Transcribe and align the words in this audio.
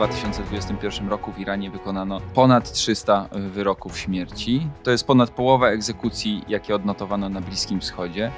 2021 0.00 1.08
roku 1.08 1.32
w 1.32 1.38
Iranie 1.38 1.70
wykonano 1.70 2.20
ponad 2.34 2.72
300 2.72 3.28
wyroków 3.32 3.98
śmierci. 3.98 4.68
To 4.82 4.90
jest 4.90 5.06
ponad 5.06 5.30
połowa 5.30 5.68
egzekucji, 5.68 6.44
jakie 6.48 6.74
odnotowano 6.74 7.28
na 7.28 7.40
Bliskim 7.40 7.80
Wschodzie. 7.80 8.30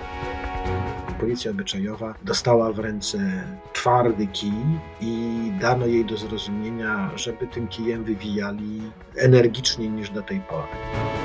Policja 1.20 1.50
obyczajowa 1.50 2.14
dostała 2.22 2.72
w 2.72 2.78
ręce 2.78 3.44
twardy 3.72 4.26
kij 4.26 4.52
i 5.00 5.52
dano 5.60 5.86
jej 5.86 6.04
do 6.04 6.16
zrozumienia, 6.16 7.10
żeby 7.16 7.46
tym 7.46 7.68
kijem 7.68 8.04
wywijali 8.04 8.80
energiczniej 9.16 9.90
niż 9.90 10.10
do 10.10 10.22
tej 10.22 10.40
pory. 10.40 11.21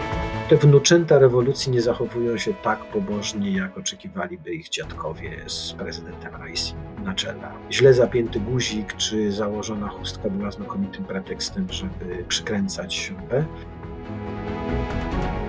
Te 0.50 0.57
wnuczęta 0.57 1.20
rewolucji 1.20 1.71
nie 1.71 1.82
zachowują 1.82 2.38
się 2.38 2.54
tak 2.54 2.86
pobożnie, 2.86 3.52
jak 3.52 3.77
oczekiwaliby 3.77 4.54
ich 4.54 4.70
dziadkowie 4.70 5.43
z 5.48 5.73
prezydentem 5.73 6.36
Raisi 6.36 6.73
na 7.04 7.13
czele. 7.13 7.52
Źle 7.71 7.93
zapięty 7.93 8.39
guzik 8.39 8.94
czy 8.94 9.31
założona 9.31 9.88
chustka 9.88 10.30
była 10.30 10.52
znakomitym 10.52 11.05
pretekstem, 11.05 11.68
żeby 11.70 12.23
przykręcać 12.27 12.95
śrubę. 12.95 13.45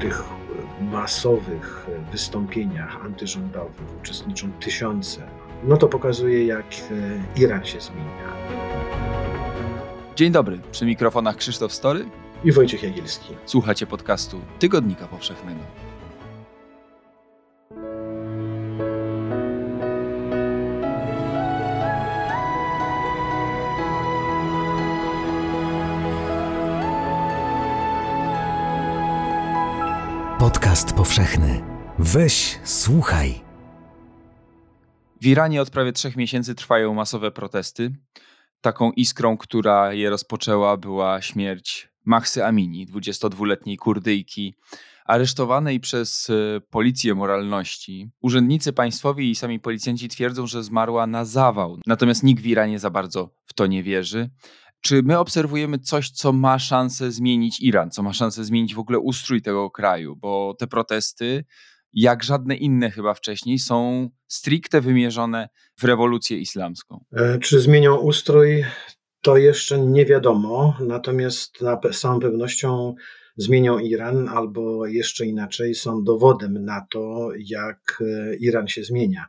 Tych 0.01 0.23
masowych 0.81 1.87
wystąpieniach 2.13 3.05
antyrządowych 3.05 3.99
uczestniczą 4.01 4.53
tysiące. 4.53 5.29
No 5.65 5.77
to 5.77 5.89
pokazuje, 5.89 6.47
jak 6.47 6.67
Iran 7.37 7.65
się 7.65 7.81
zmienia. 7.81 8.29
Dzień 10.17 10.33
dobry, 10.33 10.59
przy 10.73 10.87
mikrofonach 10.87 11.37
Krzysztof 11.37 11.73
Story 11.73 12.05
i 12.45 12.53
Wojciech 12.53 12.83
Jagielski. 12.83 13.35
Słuchacie 13.47 13.87
podcastu 13.87 14.41
Tygodnika 14.59 15.09
Powszechnego. 15.09 15.61
Podcast 30.39 30.93
powszechny. 30.93 31.63
Weź, 31.99 32.59
słuchaj. 32.65 33.35
W 35.21 35.27
Iranie 35.27 35.63
od 35.63 35.71
prawie 35.71 35.93
trzech 35.93 36.17
miesięcy 36.17 36.55
trwają 36.55 36.95
masowe 36.95 37.31
protesty. 37.31 37.91
Taką 38.61 38.93
iskrą, 38.93 39.37
która 39.37 39.93
je 39.93 40.11
rozpoczęła, 40.11 40.77
była 40.77 41.23
śmierć 41.23 41.89
Mahsy 42.09 42.45
Amini, 42.45 42.87
22-letniej 42.87 43.77
Kurdyjki, 43.77 44.55
aresztowanej 45.05 45.81
przez 45.81 46.31
e, 46.31 46.61
policję 46.61 47.15
moralności. 47.15 48.11
Urzędnicy 48.23 48.73
państwowi 48.73 49.31
i 49.31 49.35
sami 49.35 49.61
policjanci 49.61 50.09
twierdzą, 50.09 50.47
że 50.47 50.65
zmarła 50.65 51.07
na 51.07 51.25
zawał, 51.25 51.79
natomiast 51.87 52.23
nikt 52.23 52.43
w 52.43 52.47
Iranie 52.47 52.79
za 52.79 52.91
bardzo 52.91 53.31
w 53.47 53.55
to 53.55 53.67
nie 53.67 53.83
wierzy. 53.83 54.31
Czy 54.81 55.03
my 55.03 55.19
obserwujemy 55.19 55.79
coś, 55.79 56.11
co 56.11 56.33
ma 56.33 56.59
szansę 56.59 57.13
zmienić 57.13 57.61
Iran, 57.61 57.91
co 57.91 58.03
ma 58.03 58.13
szansę 58.13 58.45
zmienić 58.45 58.75
w 58.75 58.79
ogóle 58.79 58.99
ustrój 58.99 59.43
tego 59.43 59.71
kraju? 59.71 60.17
Bo 60.17 60.55
te 60.59 60.67
protesty, 60.67 61.45
jak 61.93 62.25
żadne 62.25 62.57
inne 62.57 62.91
chyba 62.91 63.15
wcześniej, 63.15 63.59
są 63.59 64.09
stricte 64.29 64.81
wymierzone 64.81 65.49
w 65.79 65.85
rewolucję 65.85 66.39
islamską. 66.39 67.05
E, 67.13 67.39
czy 67.39 67.61
zmienią 67.61 67.97
ustrój? 67.97 68.65
To 69.29 69.37
jeszcze 69.37 69.79
nie 69.79 70.07
wiadomo, 70.07 70.77
natomiast 70.81 71.61
na, 71.61 71.81
z 71.93 72.01
całą 72.01 72.21
pewnością 72.21 72.95
zmienią 73.37 73.79
Iran, 73.79 74.29
albo 74.29 74.87
jeszcze 74.87 75.27
inaczej, 75.27 75.75
są 75.75 76.05
dowodem 76.05 76.65
na 76.65 76.87
to, 76.91 77.31
jak 77.39 78.03
e, 78.07 78.37
Iran 78.37 78.69
się 78.69 78.85
zmienia 78.85 79.27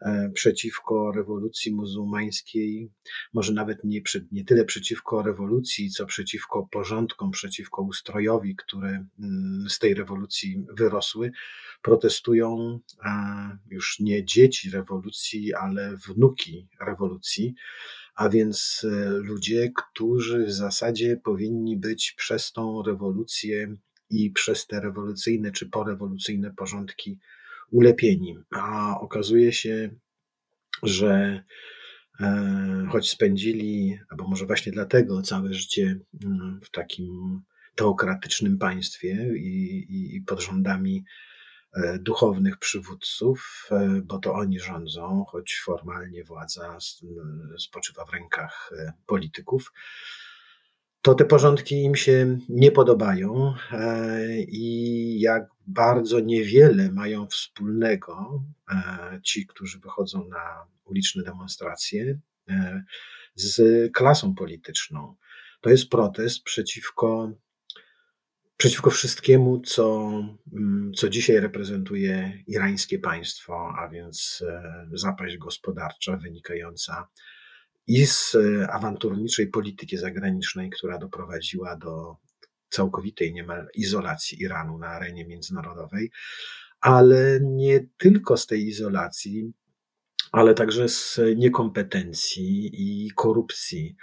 e, 0.00 0.30
przeciwko 0.34 1.12
rewolucji 1.12 1.74
muzułmańskiej, 1.74 2.90
może 3.34 3.52
nawet 3.52 3.84
nie, 3.84 4.00
nie 4.32 4.44
tyle 4.44 4.64
przeciwko 4.64 5.22
rewolucji, 5.22 5.90
co 5.90 6.06
przeciwko 6.06 6.68
porządkom, 6.70 7.30
przeciwko 7.30 7.82
ustrojowi, 7.82 8.56
które 8.56 8.88
mm, 8.88 9.66
z 9.68 9.78
tej 9.78 9.94
rewolucji 9.94 10.66
wyrosły, 10.76 11.32
protestują 11.82 12.78
już 13.70 14.00
nie 14.00 14.24
dzieci 14.24 14.70
rewolucji, 14.70 15.54
ale 15.54 15.96
wnuki 15.96 16.68
rewolucji 16.80 17.54
a 18.18 18.28
więc 18.28 18.84
e, 18.84 19.08
ludzie, 19.08 19.72
którzy 19.76 20.44
w 20.44 20.52
zasadzie 20.52 21.16
powinni 21.16 21.76
być 21.76 22.14
przez 22.16 22.52
tą 22.52 22.82
rewolucję 22.82 23.76
i 24.10 24.30
przez 24.30 24.66
te 24.66 24.80
rewolucyjne 24.80 25.52
czy 25.52 25.70
porewolucyjne 25.70 26.54
porządki 26.54 27.18
ulepieni. 27.70 28.38
A 28.50 29.00
okazuje 29.00 29.52
się, 29.52 29.90
że 30.82 31.42
e, 32.20 32.86
choć 32.90 33.10
spędzili, 33.10 33.98
albo 34.10 34.28
może 34.28 34.46
właśnie 34.46 34.72
dlatego 34.72 35.22
całe 35.22 35.54
życie 35.54 36.00
mm, 36.24 36.60
w 36.62 36.70
takim 36.70 37.40
teokratycznym 37.74 38.58
państwie 38.58 39.28
i, 39.36 39.78
i, 39.88 40.16
i 40.16 40.20
pod 40.20 40.40
rządami 40.40 41.04
duchownych 42.00 42.58
przywódców, 42.58 43.68
e, 43.70 44.02
bo 44.04 44.18
to 44.18 44.34
oni 44.34 44.60
rządzą, 44.60 45.24
choć 45.28 45.60
formalnie 45.64 46.24
władza 46.24 46.78
spoczywa 47.58 48.04
w 48.04 48.12
rękach 48.12 48.70
e, 48.78 48.92
polityków, 49.06 49.72
to 51.02 51.14
te 51.14 51.24
porządki 51.24 51.82
im 51.82 51.96
się 51.96 52.38
nie 52.48 52.72
podobają 52.72 53.54
i 54.48 55.20
jak 55.20 55.48
bardzo 55.66 56.20
niewiele 56.20 56.92
mają 56.92 57.26
wspólnego 57.26 58.42
ci, 59.22 59.46
którzy 59.46 59.78
wychodzą 59.78 60.28
na 60.28 60.66
uliczne 60.84 61.22
demonstracje 61.22 62.18
z 63.34 63.92
klasą 63.92 64.34
polityczną. 64.34 65.16
To 65.60 65.70
jest 65.70 65.88
protest 65.88 66.42
przeciwko 66.42 67.32
przeciwko 68.58 68.90
wszystkiemu, 68.90 69.60
co, 69.60 70.10
mm, 70.52 70.92
co 70.96 71.08
dzisiaj 71.08 71.40
reprezentuje 71.40 72.42
irańskie 72.46 72.98
państwo, 72.98 73.72
a 73.78 73.88
więc 73.88 74.44
e, 74.48 74.88
zapaść 74.92 75.36
gospodarcza 75.36 76.16
wynikająca 76.16 77.08
i 77.86 78.06
z 78.06 78.34
e, 78.34 78.70
awanturniczej 78.70 79.46
polityki 79.46 79.96
zagranicznej, 79.96 80.70
która 80.70 80.98
doprowadziła 80.98 81.76
do 81.76 82.16
całkowitej 82.70 83.32
niemal 83.32 83.68
izolacji 83.74 84.42
Iranu 84.42 84.78
na 84.78 84.86
arenie 84.86 85.26
międzynarodowej, 85.26 86.10
ale 86.80 87.40
nie 87.42 87.86
tylko 87.98 88.36
z 88.36 88.46
tej 88.46 88.66
izolacji, 88.66 89.52
ale 90.32 90.54
także 90.54 90.88
z 90.88 91.20
niekompetencji 91.36 92.70
i 92.72 93.10
korupcji 93.10 93.96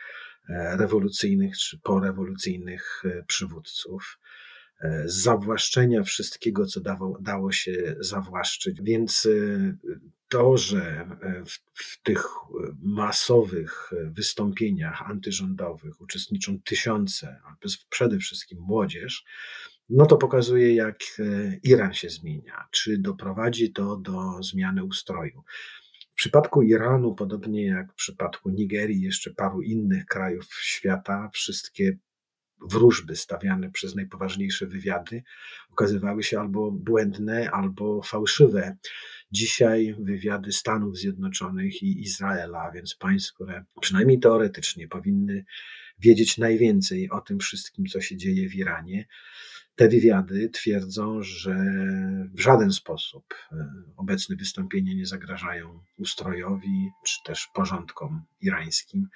e, 0.49 0.77
rewolucyjnych 0.77 1.57
czy 1.57 1.79
porewolucyjnych 1.79 3.03
przywódców. 3.27 4.19
E, 4.85 5.03
zawłaszczenia 5.05 6.03
wszystkiego, 6.03 6.65
co 6.65 6.81
dało, 6.81 7.17
dało 7.21 7.51
się 7.51 7.95
zawłaszczyć. 7.99 8.81
Więc 8.81 9.25
e, 9.25 9.77
to, 10.29 10.57
że 10.57 11.07
e, 11.21 11.45
w, 11.45 11.59
w, 11.73 12.01
tych 12.03 12.25
masowych 12.81 13.91
wystąpieniach 14.05 15.09
antyrządowych 15.09 16.01
uczestniczą 16.01 16.59
tysiące, 16.61 17.41
albo 17.45 17.59
przede 17.89 18.17
wszystkim 18.17 18.59
młodzież, 18.61 19.25
no 19.89 20.05
to 20.05 20.17
pokazuje, 20.17 20.75
jak 20.75 20.99
Iran 21.63 21.93
się 21.93 22.09
zmienia. 22.09 22.67
Czy 22.71 22.97
doprowadzi 22.97 23.73
to 23.73 23.97
do 23.97 24.43
zmiany 24.43 24.83
ustroju? 24.83 25.43
W 26.11 26.15
przypadku 26.15 26.61
Iranu, 26.61 27.15
podobnie 27.15 27.65
jak 27.65 27.91
w 27.91 27.95
przypadku 27.95 28.49
Nigerii, 28.49 29.01
jeszcze 29.01 29.33
paru 29.33 29.61
innych 29.61 30.05
krajów 30.05 30.45
świata, 30.61 31.29
wszystkie 31.33 31.97
wróżby 32.61 33.15
stawiane 33.15 33.71
przez 33.71 33.95
najpoważniejsze 33.95 34.67
wywiady 34.67 35.23
okazywały 35.71 36.23
się 36.23 36.39
albo 36.39 36.71
błędne, 36.71 37.51
albo 37.51 38.01
fałszywe. 38.01 38.77
Dzisiaj 39.31 39.95
wywiady 39.99 40.51
Stanów 40.51 40.97
Zjednoczonych 40.97 41.83
i 41.83 42.01
Izraela, 42.01 42.59
a 42.59 42.71
więc 42.71 42.95
państw, 42.95 43.33
które 43.33 43.65
przynajmniej 43.81 44.19
teoretycznie 44.19 44.87
powinny 44.87 45.45
wiedzieć 45.99 46.37
najwięcej 46.37 47.09
o 47.09 47.21
tym 47.21 47.39
wszystkim, 47.39 47.85
co 47.85 48.01
się 48.01 48.17
dzieje 48.17 48.49
w 48.49 48.55
Iranie, 48.55 49.05
te 49.75 49.89
wywiady 49.89 50.49
twierdzą, 50.49 51.21
że 51.21 51.55
w 52.33 52.39
żaden 52.39 52.71
sposób 52.71 53.33
e, 53.51 53.67
obecne 53.97 54.35
wystąpienia 54.35 54.93
nie 54.93 55.05
zagrażają 55.05 55.79
ustrojowi 55.97 56.89
czy 57.05 57.23
też 57.25 57.47
porządkom 57.53 58.21
irańskim 58.41 59.07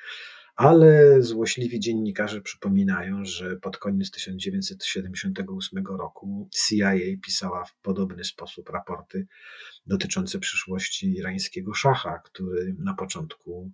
ale 0.60 1.22
złośliwi 1.22 1.80
dziennikarze 1.80 2.42
przypominają, 2.42 3.26
że 3.26 3.56
pod 3.58 3.78
koniec 3.78 4.12
1978 4.12 5.84
roku 5.88 6.50
CIA 6.52 6.92
pisała 7.24 7.66
w 7.66 7.76
podobny 7.82 8.24
sposób 8.24 8.70
raporty 8.70 9.28
dotyczące 9.88 10.40
przyszłości 10.40 11.14
irańskiego 11.14 11.74
szacha, 11.74 12.20
który 12.20 12.76
na 12.80 12.94
początku 12.94 13.72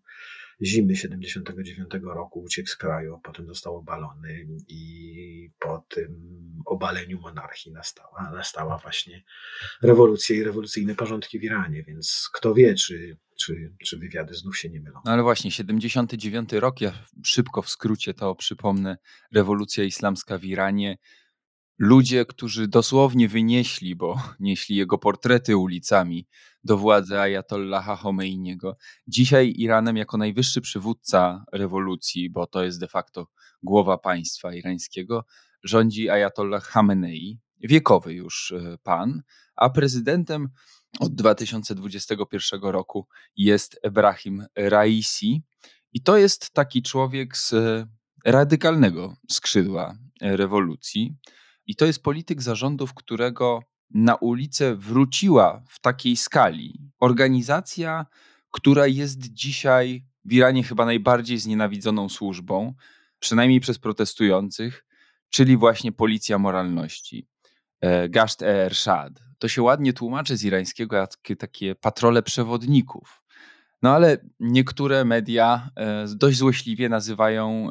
zimy 0.64 0.96
79 0.96 1.90
roku 2.04 2.42
uciekł 2.42 2.70
z 2.70 2.76
kraju, 2.76 3.20
potem 3.24 3.48
został 3.48 3.76
obalony 3.76 4.48
i 4.68 5.52
po 5.60 5.86
tym 5.90 6.36
obaleniu 6.66 7.20
monarchii 7.20 7.72
nastała, 7.72 8.32
nastała 8.34 8.78
właśnie 8.78 9.24
rewolucja 9.82 10.36
i 10.36 10.44
rewolucyjne 10.44 10.96
porządki 10.96 11.40
w 11.40 11.44
Iranie, 11.44 11.84
więc 11.84 12.30
kto 12.34 12.54
wie, 12.54 12.76
czy, 12.76 13.18
czy, 13.40 13.74
czy 13.86 13.98
wywiady 13.98 14.34
znów 14.34 14.58
się 14.58 14.70
nie 14.70 14.82
mylą. 14.82 15.00
No 15.06 15.12
ale 15.12 15.24
właśnie, 15.24 15.52
79 15.52 16.54
rok, 16.54 16.82
ja 16.82 16.94
szybko 17.26 17.62
w 17.62 17.70
skrócie 17.70 18.14
to 18.14 18.36
przypomnę, 18.36 18.98
rewolucja 19.32 19.84
islamska 19.84 20.38
w 20.38 20.44
Iranie, 20.44 20.98
ludzie, 21.78 22.26
którzy 22.26 22.68
dosłownie 22.68 23.28
wynieśli, 23.28 23.96
bo 23.96 24.22
nieśli 24.40 24.76
jego 24.76 24.98
portrety 24.98 25.58
ulicami 25.58 26.28
do 26.64 26.78
władzy 26.78 27.20
Ayatollaha 27.20 27.96
Khomeiniego. 27.96 28.78
Dzisiaj 29.08 29.54
Iranem 29.58 29.98
jako 29.98 30.18
najwyższy 30.18 30.62
przywódca 30.62 31.46
rewolucji, 31.52 32.30
bo 32.30 32.48
to 32.48 32.64
jest 32.64 32.80
de 32.80 32.88
facto 32.88 33.28
głowa 33.64 33.98
państwa 33.98 34.54
irańskiego, 34.54 35.26
rządzi 35.64 36.10
Ayatollah 36.10 36.68
Khamenei, 36.68 37.40
wiekowy 37.60 38.14
już 38.14 38.52
e, 38.52 38.78
pan, 38.84 39.22
a 39.56 39.70
prezydentem 39.70 40.50
od 41.00 41.16
2021 41.16 42.62
roku 42.62 43.08
jest 43.38 43.80
Ebrahim 43.84 44.46
Raisi. 44.56 45.44
I 45.94 46.02
to 46.02 46.18
jest 46.18 46.52
taki 46.52 46.82
człowiek 46.82 47.38
z 47.38 47.54
radykalnego 48.26 49.16
skrzydła 49.30 49.98
rewolucji. 50.22 51.16
I 51.68 51.76
to 51.76 51.86
jest 51.86 52.04
polityk 52.04 52.42
zarządów, 52.42 52.94
którego 52.94 53.64
na 53.94 54.16
ulicę 54.16 54.76
wróciła 54.76 55.64
w 55.70 55.80
takiej 55.80 56.16
skali 56.16 56.92
organizacja, 57.00 58.06
która 58.52 58.88
jest 58.88 59.34
dzisiaj 59.34 60.06
w 60.26 60.34
Iranie 60.34 60.64
chyba 60.64 60.86
najbardziej 60.86 61.38
znienawidzoną 61.38 62.10
służbą, 62.10 62.74
przynajmniej 63.20 63.60
przez 63.60 63.80
protestujących, 63.80 64.86
czyli 65.30 65.58
właśnie 65.58 65.92
policja 65.92 66.40
moralności. 66.40 67.28
E, 67.82 68.10
Gasht 68.10 68.42
Ershad. 68.42 69.20
To 69.40 69.48
się 69.48 69.62
ładnie 69.62 69.94
tłumaczy 69.94 70.38
z 70.38 70.44
irańskiego 70.44 70.96
jak 70.96 71.10
takie 71.40 71.76
patrole 71.76 72.24
przewodników. 72.24 73.22
No 73.82 73.94
ale 73.94 74.18
niektóre 74.40 75.06
media 75.06 75.70
e, 75.76 76.06
dość 76.16 76.38
złośliwie 76.38 76.90
nazywają 76.90 77.70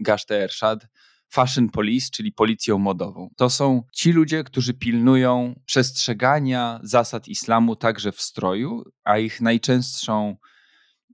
Gasht 0.00 0.30
e 0.30 0.42
Ershad 0.42 0.86
fashion 1.32 1.68
police, 1.68 2.08
czyli 2.12 2.32
policją 2.32 2.78
modową. 2.78 3.30
To 3.36 3.50
są 3.50 3.82
ci 3.92 4.12
ludzie, 4.12 4.44
którzy 4.44 4.74
pilnują 4.74 5.60
przestrzegania 5.66 6.80
zasad 6.82 7.28
islamu 7.28 7.76
także 7.76 8.12
w 8.12 8.20
stroju, 8.20 8.82
a 9.04 9.18
ich 9.18 9.40
najczęstszą 9.40 10.36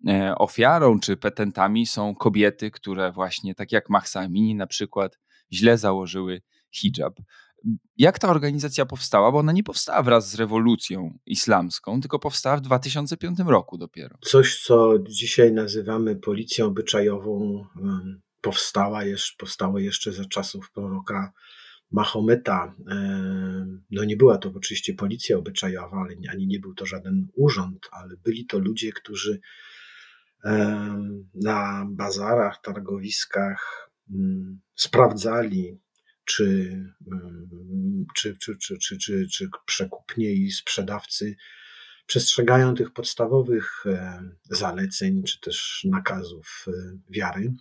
e, 0.09 0.35
ofiarą 0.35 1.01
czy 1.01 1.17
petentami 1.17 1.87
są 1.87 2.15
kobiety, 2.15 2.71
które 2.71 3.13
właśnie, 3.13 3.55
tak 3.55 3.73
jak 3.73 3.91
Mahsa 3.91 4.21
Amini 4.21 4.55
na 4.55 4.67
przykład, 4.67 5.19
źle 5.53 5.79
założyły 5.79 6.43
hijab. 6.71 7.15
Jak 7.97 8.19
ta 8.19 8.31
organizacja 8.31 8.87
powstała? 8.87 9.33
Bo 9.33 9.39
ona 9.39 9.53
nie 9.53 9.63
powstała 9.63 10.03
wraz 10.03 10.31
z 10.31 10.35
rewolucją 10.35 11.19
islamską, 11.27 12.01
tylko 12.01 12.19
powstała 12.19 12.57
w 12.57 12.61
2005 12.61 13.39
roku 13.47 13.79
dopiero. 13.79 14.19
Coś, 14.21 14.63
co 14.63 14.95
dzisiaj 15.09 15.53
nazywamy 15.53 16.17
policją 16.17 16.67
obyczajową, 16.67 17.65
powstała 18.41 19.05
jeszcze, 19.05 19.37
powstało 19.39 19.79
jeszcze 19.79 20.13
za 20.13 20.25
czasów 20.25 20.71
proroka 20.71 21.33
Mahometa. 21.91 22.75
No 23.91 24.05
nie 24.05 24.17
była 24.17 24.39
to 24.39 24.53
oczywiście 24.57 24.95
policja 24.95 25.37
obyczajowa, 25.37 26.07
ani 26.31 26.47
nie 26.47 26.61
był 26.61 26.75
to 26.75 26.87
żaden 26.87 27.29
urząd, 27.35 27.89
ale 27.93 28.17
byli 28.17 28.47
to 28.47 28.59
ludzie, 28.59 28.93
którzy 28.93 29.41
na 31.35 31.87
bazarach, 31.91 32.61
targowiskach 32.63 33.91
mm, 34.11 34.61
sprawdzali, 34.75 35.79
czy, 36.25 36.45
mm, 37.13 38.07
czy, 38.15 38.37
czy, 38.37 38.57
czy, 38.57 38.79
czy, 38.79 38.99
czy, 38.99 39.27
czy 39.33 39.49
przekupnie 39.67 40.33
i 40.33 40.51
sprzedawcy 40.51 41.37
przestrzegają 42.07 42.75
tych 42.75 42.93
podstawowych 42.93 43.85
zaleceń, 44.45 45.23
czy 45.23 45.41
też 45.41 45.87
nakazów 45.91 46.65
e, 46.69 46.73
wiary 47.11 47.53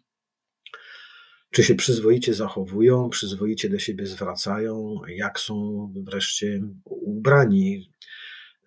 czy 1.51 1.63
się 1.63 1.75
przyzwoicie 1.75 2.33
zachowują, 2.33 3.09
przyzwoicie 3.09 3.69
do 3.69 3.79
siebie 3.79 4.05
zwracają, 4.05 5.01
jak 5.07 5.39
są 5.39 5.87
wreszcie 6.05 6.61
ubrani. 6.85 7.91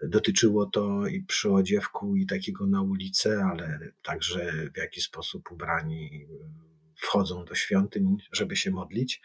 Dotyczyło 0.02 0.66
to 0.66 1.06
i 1.06 1.22
przy 1.22 1.52
odziewku, 1.52 2.16
i 2.16 2.26
takiego 2.26 2.66
na 2.66 2.82
ulicę, 2.82 3.44
ale 3.52 3.78
także 4.02 4.70
w 4.74 4.78
jaki 4.78 5.00
sposób 5.00 5.52
ubrani 5.52 6.26
wchodzą 6.96 7.44
do 7.44 7.54
świątyń, 7.54 8.16
żeby 8.32 8.56
się 8.56 8.70
modlić. 8.70 9.22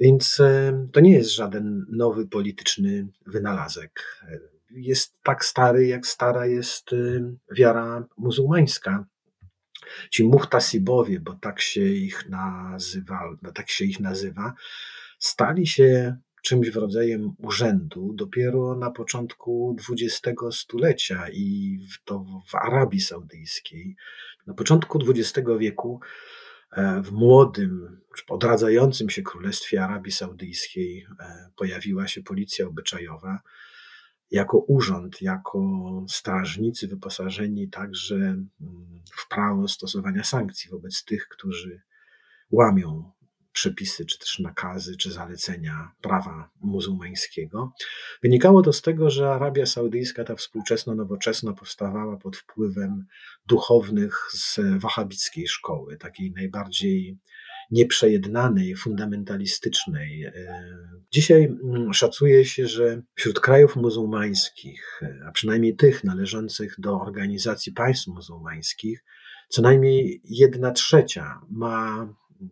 Więc 0.00 0.40
e, 0.40 0.86
to 0.92 1.00
nie 1.00 1.12
jest 1.12 1.34
żaden 1.34 1.86
nowy 1.90 2.28
polityczny 2.28 3.08
wynalazek. 3.26 4.22
Jest 4.70 5.14
tak 5.22 5.44
stary, 5.44 5.86
jak 5.86 6.06
stara 6.06 6.46
jest 6.46 6.92
e, 6.92 6.96
wiara 7.54 8.06
muzułmańska. 8.18 9.06
Ci 10.10 10.24
muhtasibowie, 10.24 11.20
bo 11.20 11.34
tak 11.34 11.60
się 11.60 11.84
ich 11.84 12.28
nazywa, 12.28 13.20
tak 13.54 13.70
się 13.70 13.84
ich 13.84 14.00
nazywa, 14.00 14.54
stali 15.18 15.66
się 15.66 16.16
czymś 16.46 16.70
w 16.70 16.76
rodzaju 16.76 17.34
urzędu 17.38 18.12
dopiero 18.14 18.76
na 18.76 18.90
początku 18.90 19.76
XX 19.90 20.40
stulecia 20.50 21.28
i 21.32 21.78
to 22.04 22.24
w 22.46 22.54
Arabii 22.54 23.00
Saudyjskiej. 23.00 23.96
Na 24.46 24.54
początku 24.54 24.98
XX 25.08 25.48
wieku 25.58 26.00
e, 26.72 27.02
w 27.02 27.12
młodym, 27.12 28.00
odradzającym 28.28 29.10
się 29.10 29.22
królestwie 29.22 29.84
Arabii 29.84 30.12
Saudyjskiej 30.12 31.06
e, 31.20 31.50
pojawiła 31.56 32.08
się 32.08 32.22
policja 32.22 32.66
obyczajowa, 32.66 33.40
jako 34.30 34.58
urząd, 34.58 35.22
jako 35.22 35.60
strażnicy 36.08 36.88
wyposażeni 36.88 37.68
także 37.68 38.14
mm, 38.16 38.46
w 39.12 39.28
prawo 39.28 39.68
stosowania 39.68 40.24
sankcji 40.24 40.70
wobec 40.70 41.04
tych, 41.04 41.28
którzy 41.28 41.82
łamią 42.50 43.12
przepisy, 43.56 44.06
czy 44.06 44.18
też 44.18 44.38
nakazy, 44.38 44.96
czy 44.96 45.12
zalecenia 45.12 45.92
prawa 46.00 46.50
muzułmańskiego. 46.60 47.72
Wynikało 48.22 48.62
to 48.62 48.72
z 48.72 48.82
tego, 48.82 49.10
że 49.10 49.30
Arabia 49.30 49.66
Saudyjska, 49.66 50.24
ta 50.24 50.34
współczesna, 50.34 50.94
nowoczesna, 50.94 51.52
powstawała 51.52 52.16
pod 52.16 52.36
wpływem 52.36 53.06
duchownych 53.46 54.28
z 54.32 54.60
wahabickiej 54.80 55.48
szkoły, 55.48 55.96
takiej 55.96 56.32
najbardziej 56.32 57.18
nieprzejednanej, 57.70 58.76
fundamentalistycznej. 58.76 60.24
E, 60.24 60.32
dzisiaj 61.12 61.44
mm, 61.44 61.94
szacuje 61.94 62.44
się, 62.44 62.66
że 62.66 63.02
wśród 63.14 63.40
krajów 63.40 63.76
muzułmańskich, 63.76 65.00
e, 65.02 65.18
a 65.28 65.32
przynajmniej 65.32 65.76
tych 65.76 66.04
należących 66.04 66.74
do 66.78 67.00
organizacji 67.00 67.72
państw 67.72 68.06
muzułmańskich, 68.06 69.04
co 69.48 69.62
najmniej 69.62 70.20
jedna 70.24 70.70
trzecia 70.70 71.40
ma 71.50 72.08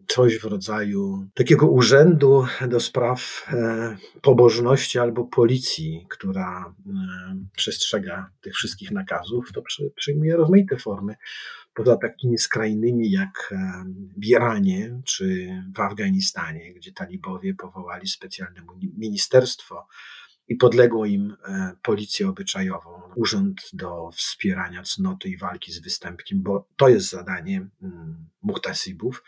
coś 0.07 0.39
w 0.39 0.45
rodzaju 0.45 1.29
takiego 1.35 1.67
urzędu 1.67 2.47
do 2.69 2.81
spraw 2.81 3.47
e, 3.53 3.97
pobożności 4.23 4.99
albo 4.99 5.25
policji, 5.25 6.07
która 6.11 6.75
przestrzega 7.57 8.31
tych 8.41 8.55
wszystkich 8.55 8.91
nakazów, 8.91 9.53
to 9.53 9.63
przyjmuje 9.97 10.37
rozmaite 10.37 10.77
formy 10.77 11.15
poza 11.75 11.97
takimi 11.97 12.39
skrajnymi 12.39 13.11
jak 13.11 13.55
w 14.17 14.25
Iranie 14.25 15.01
czy 15.05 15.49
w 15.77 15.81
Afganistanie, 15.81 16.75
gdzie 16.75 16.93
talibowie 16.93 17.55
powołali 17.55 18.09
specjalne 18.09 18.61
ministerstwo 18.97 19.87
i 20.49 20.57
podległo 20.57 21.07
im 21.07 21.37
e, 21.45 21.77
policję 21.83 22.29
obyczajową, 22.29 22.91
urząd 23.17 23.63
do 23.73 24.11
wspierania 24.15 24.83
cnoty 24.83 25.29
i 25.29 25.37
walki 25.37 25.73
z 25.73 25.79
występkiem, 25.79 26.43
bo 26.43 26.69
to 26.77 26.89
jest 26.89 27.11
zadanie 27.11 27.69
mm, 27.83 28.29
muhtasibów. 28.43 29.25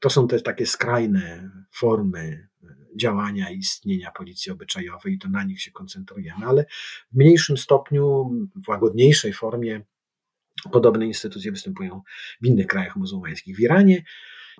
To 0.00 0.10
są 0.10 0.28
te 0.28 0.40
takie 0.40 0.66
skrajne 0.66 1.50
formy 1.72 2.48
e, 2.62 2.66
działania 2.96 3.50
i 3.50 3.58
istnienia 3.58 4.10
policji 4.10 4.52
obyczajowej 4.52 5.14
i 5.14 5.18
to 5.18 5.28
na 5.28 5.44
nich 5.44 5.62
się 5.62 5.70
koncentrujemy, 5.70 6.46
ale 6.46 6.64
w 7.12 7.16
mniejszym 7.16 7.56
stopniu, 7.56 8.30
w 8.64 8.68
łagodniejszej 8.68 9.32
formie 9.32 9.84
Podobne 10.72 11.06
instytucje 11.06 11.52
występują 11.52 12.02
w 12.42 12.46
innych 12.46 12.66
krajach 12.66 12.96
muzułmańskich. 12.96 13.56
W 13.56 13.60
Iranie 13.60 14.02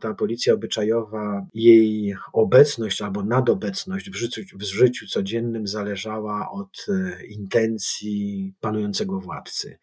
ta 0.01 0.15
policja 0.15 0.55
obyczajowa, 0.55 1.47
jej 1.55 2.15
obecność 2.33 3.03
albo 3.03 3.25
nadobecność 3.25 4.11
w 4.11 4.15
życiu, 4.15 4.59
w 4.59 4.63
życiu 4.63 5.07
codziennym 5.07 5.67
zależała 5.67 6.51
od 6.51 6.87
e, 6.89 7.27
intencji 7.27 8.55
panującego 8.61 9.21
władcy. 9.21 9.79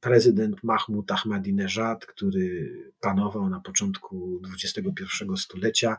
Prezydent 0.00 0.62
Mahmud 0.62 1.12
Ahmadinejad, 1.12 2.06
który 2.06 2.72
panował 3.00 3.48
na 3.48 3.60
początku 3.60 4.40
XXI 4.54 5.24
stulecia, 5.36 5.96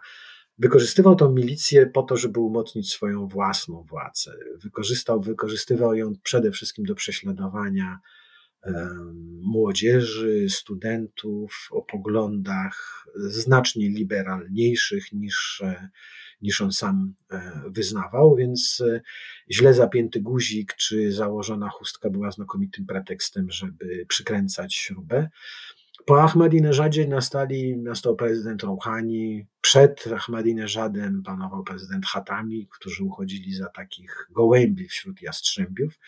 Wykorzystywał 0.58 1.16
tą 1.16 1.32
milicję 1.32 1.88
po 1.88 2.04
to, 2.04 2.18
żeby 2.18 2.40
umocnić 2.40 2.92
swoją 2.92 3.28
własną 3.28 3.84
władzę. 3.84 4.32
Wykorzystał, 4.64 5.22
wykorzystywał 5.22 5.94
ją 5.96 6.14
przede 6.24 6.52
wszystkim 6.52 6.86
do 6.86 6.96
prześladowania 6.96 8.00
młodzieży, 9.42 10.50
studentów 10.50 11.68
o 11.72 11.82
poglądach 11.82 13.06
znacznie 13.16 13.90
liberalniejszych 13.90 15.12
niż, 15.12 15.64
niż 16.42 16.62
on 16.62 16.72
sam 16.72 17.14
e, 17.32 17.62
wyznawał, 17.68 18.36
więc 18.36 18.84
e, 18.88 19.02
źle 19.52 19.74
zapięty 19.74 20.22
guzik 20.22 20.74
czy 20.76 21.12
założona 21.12 21.70
chustka 21.70 22.10
była 22.10 22.32
znakomitym 22.32 22.86
pretekstem, 22.86 23.52
żeby 23.52 24.06
przykręcać 24.08 24.76
śrubę. 24.76 25.30
Po 26.12 26.24
Ahmadinejadzie 26.24 27.08
nastali, 27.08 27.78
nastał 27.78 28.16
prezydent 28.16 28.64
Rouhani, 28.64 29.46
przed 29.62 30.08
Ahmadinejadem 30.16 31.24
panował 31.24 31.64
prezydent 31.64 32.06
Hatami, 32.06 32.68
którzy 32.72 33.04
uchodzili 33.04 33.54
za 33.54 33.70
takich 33.70 34.28
gołębi 34.32 34.88
wśród 34.88 35.22
jastrzębiów 35.22 36.00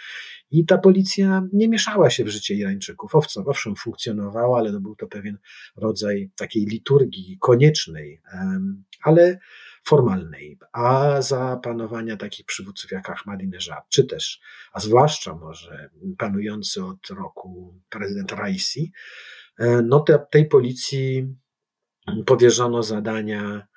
i 0.51 0.65
ta 0.65 0.77
policja 0.77 1.43
nie 1.53 1.69
mieszała 1.69 2.09
się 2.09 2.23
w 2.23 2.27
życie 2.27 2.53
Irańczyków. 2.55 3.11
Owszem, 3.45 3.75
funkcjonowała, 3.75 4.59
ale 4.59 4.71
to 4.71 4.79
był 4.79 4.95
to 4.95 5.07
pewien 5.07 5.37
rodzaj 5.75 6.31
takiej 6.35 6.65
liturgii 6.65 7.37
koniecznej, 7.39 8.21
ale 9.03 9.39
formalnej, 9.85 10.59
a 10.71 11.21
za 11.21 11.59
panowania 11.63 12.17
takich 12.17 12.45
przywódców 12.45 12.91
jak 12.91 13.09
Ahmadinejad, 13.09 13.89
czy 13.89 14.03
też, 14.03 14.41
a 14.73 14.79
zwłaszcza 14.79 15.35
może 15.35 15.89
panujący 16.17 16.85
od 16.85 17.09
roku 17.09 17.79
prezydent 17.89 18.31
Raisi, 18.31 18.91
no 19.83 19.99
te, 19.99 20.19
tej 20.31 20.47
policji 20.47 21.35
powierzono 22.25 22.83
zadania 22.83 23.67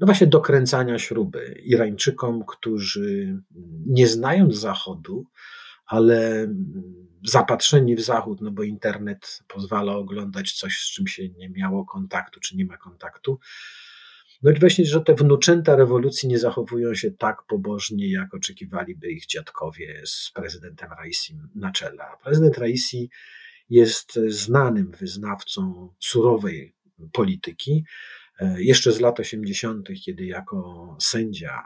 no 0.00 0.06
właśnie 0.06 0.26
dokręcania 0.26 0.98
śruby 0.98 1.60
Irańczykom, 1.64 2.44
którzy 2.44 3.38
nie 3.86 4.06
znając 4.06 4.56
Zachodu, 4.56 5.24
ale 5.86 6.48
zapatrzeni 7.26 7.96
w 7.96 8.00
Zachód, 8.00 8.40
no 8.40 8.50
bo 8.50 8.62
internet 8.62 9.42
pozwala 9.48 9.92
oglądać 9.92 10.52
coś, 10.52 10.78
z 10.78 10.92
czym 10.92 11.06
się 11.06 11.28
nie 11.28 11.50
miało 11.50 11.84
kontaktu, 11.84 12.40
czy 12.40 12.56
nie 12.56 12.64
ma 12.64 12.76
kontaktu. 12.76 13.38
No 14.42 14.50
i 14.50 14.58
właśnie, 14.58 14.84
że 14.84 15.00
te 15.00 15.14
wnuczęta 15.14 15.76
rewolucji 15.76 16.28
nie 16.28 16.38
zachowują 16.38 16.94
się 16.94 17.10
tak 17.10 17.42
pobożnie, 17.48 18.12
jak 18.12 18.34
oczekiwaliby 18.34 19.10
ich 19.10 19.26
dziadkowie 19.26 20.02
z 20.06 20.30
prezydentem 20.34 20.90
Raisi 20.92 21.38
na 21.54 21.72
czele. 21.72 22.04
Prezydent 22.22 22.58
Raisi 22.58 23.10
jest 23.70 24.18
znanym 24.28 24.90
wyznawcą 24.90 25.88
surowej 25.98 26.74
polityki. 27.12 27.84
E, 28.40 28.62
jeszcze 28.62 28.92
z 28.92 29.00
lat 29.00 29.20
80., 29.20 29.88
kiedy 30.04 30.26
jako 30.26 30.96
sędzia 31.00 31.62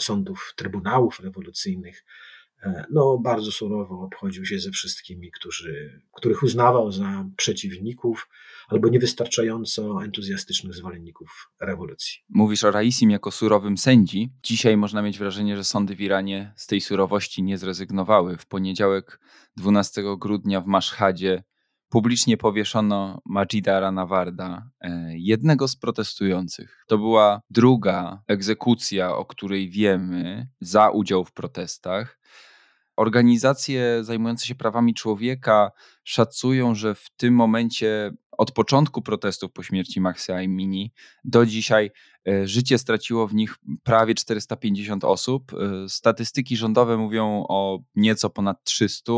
sądów, 0.00 0.52
trybunałów 0.56 1.20
rewolucyjnych 1.20 2.04
no, 2.90 3.18
bardzo 3.18 3.52
surowo 3.52 4.00
obchodził 4.00 4.46
się 4.46 4.58
ze 4.58 4.70
wszystkimi, 4.70 5.30
którzy, 5.30 6.02
których 6.12 6.42
uznawał 6.42 6.92
za 6.92 7.24
przeciwników 7.36 8.28
albo 8.68 8.88
niewystarczająco 8.88 10.04
entuzjastycznych 10.04 10.74
zwolenników 10.74 11.50
rewolucji. 11.60 12.20
Mówisz 12.28 12.64
o 12.64 12.70
Raisim 12.70 13.10
jako 13.10 13.30
surowym 13.30 13.78
sędzi. 13.78 14.32
Dzisiaj 14.42 14.76
można 14.76 15.02
mieć 15.02 15.18
wrażenie, 15.18 15.56
że 15.56 15.64
sądy 15.64 15.96
w 15.96 16.00
Iranie 16.00 16.52
z 16.56 16.66
tej 16.66 16.80
surowości 16.80 17.42
nie 17.42 17.58
zrezygnowały. 17.58 18.36
W 18.36 18.46
poniedziałek 18.46 19.20
12 19.56 20.02
grudnia 20.18 20.60
w 20.60 20.66
Maszhadzie 20.66 21.42
publicznie 21.94 22.36
powieszono 22.36 23.20
Majida 23.26 23.80
Ranawarda, 23.80 24.70
e, 24.80 25.10
jednego 25.16 25.68
z 25.68 25.76
protestujących. 25.76 26.84
To 26.86 26.98
była 26.98 27.40
druga 27.50 28.22
egzekucja, 28.26 29.16
o 29.16 29.24
której 29.24 29.70
wiemy, 29.70 30.48
za 30.60 30.90
udział 30.90 31.24
w 31.24 31.32
protestach. 31.32 32.18
Organizacje 32.96 34.04
zajmujące 34.04 34.46
się 34.46 34.54
prawami 34.54 34.94
człowieka 34.94 35.70
szacują, 36.04 36.74
że 36.74 36.94
w 36.94 37.10
tym 37.16 37.34
momencie 37.34 38.12
od 38.38 38.52
początku 38.52 39.02
protestów 39.02 39.52
po 39.52 39.62
śmierci 39.62 40.00
Maxi 40.00 40.32
Amini 40.32 40.92
do 41.24 41.46
dzisiaj 41.46 41.90
e, 42.28 42.48
życie 42.48 42.78
straciło 42.78 43.26
w 43.28 43.34
nich 43.34 43.56
prawie 43.82 44.14
450 44.14 45.04
osób. 45.04 45.52
E, 45.52 45.88
statystyki 45.88 46.56
rządowe 46.56 46.96
mówią 46.96 47.44
o 47.48 47.78
nieco 47.94 48.30
ponad 48.30 48.64
300. 48.64 49.12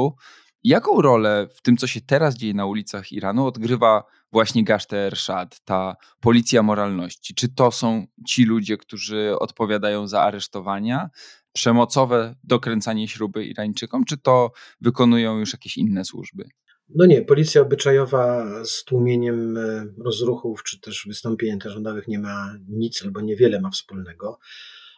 Jaką 0.64 1.02
rolę 1.02 1.48
w 1.54 1.62
tym, 1.62 1.76
co 1.76 1.86
się 1.86 2.00
teraz 2.00 2.36
dzieje 2.36 2.54
na 2.54 2.66
ulicach 2.66 3.12
Iranu, 3.12 3.46
odgrywa 3.46 4.04
właśnie 4.32 4.64
Gashte 4.64 5.06
Ershad, 5.06 5.60
ta 5.64 5.96
policja 6.20 6.62
moralności? 6.62 7.34
Czy 7.34 7.48
to 7.48 7.70
są 7.70 8.06
ci 8.26 8.44
ludzie, 8.44 8.76
którzy 8.76 9.38
odpowiadają 9.38 10.06
za 10.06 10.22
aresztowania? 10.22 11.10
Przemocowe 11.56 12.34
dokręcanie 12.44 13.08
śruby 13.08 13.44
Irańczykom, 13.44 14.04
czy 14.04 14.16
to 14.18 14.52
wykonują 14.80 15.38
już 15.38 15.52
jakieś 15.52 15.76
inne 15.76 16.04
służby? 16.04 16.44
No 16.88 17.06
nie, 17.06 17.22
policja 17.22 17.62
obyczajowa 17.62 18.46
z 18.64 18.84
tłumieniem 18.84 19.56
e, 19.56 19.86
rozruchów 20.04 20.62
czy 20.62 20.80
też 20.80 21.04
wystąpień 21.08 21.50
antyrządowych 21.50 22.08
nie 22.08 22.18
ma 22.18 22.54
nic 22.68 23.02
albo 23.02 23.20
niewiele 23.20 23.60
ma 23.60 23.70
wspólnego. 23.70 24.38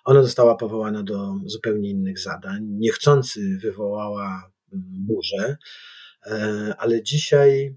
Ona 0.04 0.22
została 0.22 0.56
powołana 0.56 1.02
do 1.02 1.34
zupełnie 1.44 1.90
innych 1.90 2.18
zadań. 2.18 2.64
Niechcący 2.64 3.58
wywołała 3.62 4.50
burzę, 4.72 5.56
e, 6.26 6.74
ale 6.78 7.02
dzisiaj 7.02 7.76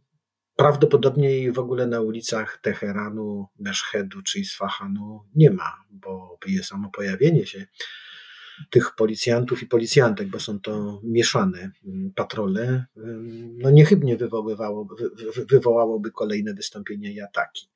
prawdopodobnie 0.56 1.52
w 1.52 1.60
ogóle 1.60 1.88
na 1.88 2.02
ulicach 2.02 2.60
Teheranu, 2.62 3.48
Meszhedu 3.60 4.22
czy 4.22 4.40
Isfahanu 4.40 5.22
nie 5.36 5.52
ma, 5.52 5.74
bo 5.92 6.38
samo 6.64 6.90
pojawienie 6.90 7.46
się 7.46 7.66
tych 8.70 8.96
policjantów 8.96 9.64
i 9.64 9.66
policjantek, 9.66 10.28
bo 10.28 10.40
są 10.40 10.60
to 10.60 11.02
mieszane 11.04 11.72
mm, 11.86 12.12
patrole, 12.16 12.86
no 13.58 13.72
niechybnie 13.72 14.18
wywoływało, 14.18 14.86
wy, 14.86 15.46
wywołałoby 15.46 16.12
kolejne 16.12 16.54
wystąpienia 16.54 17.12
i 17.12 17.22
ataki. 17.22 17.68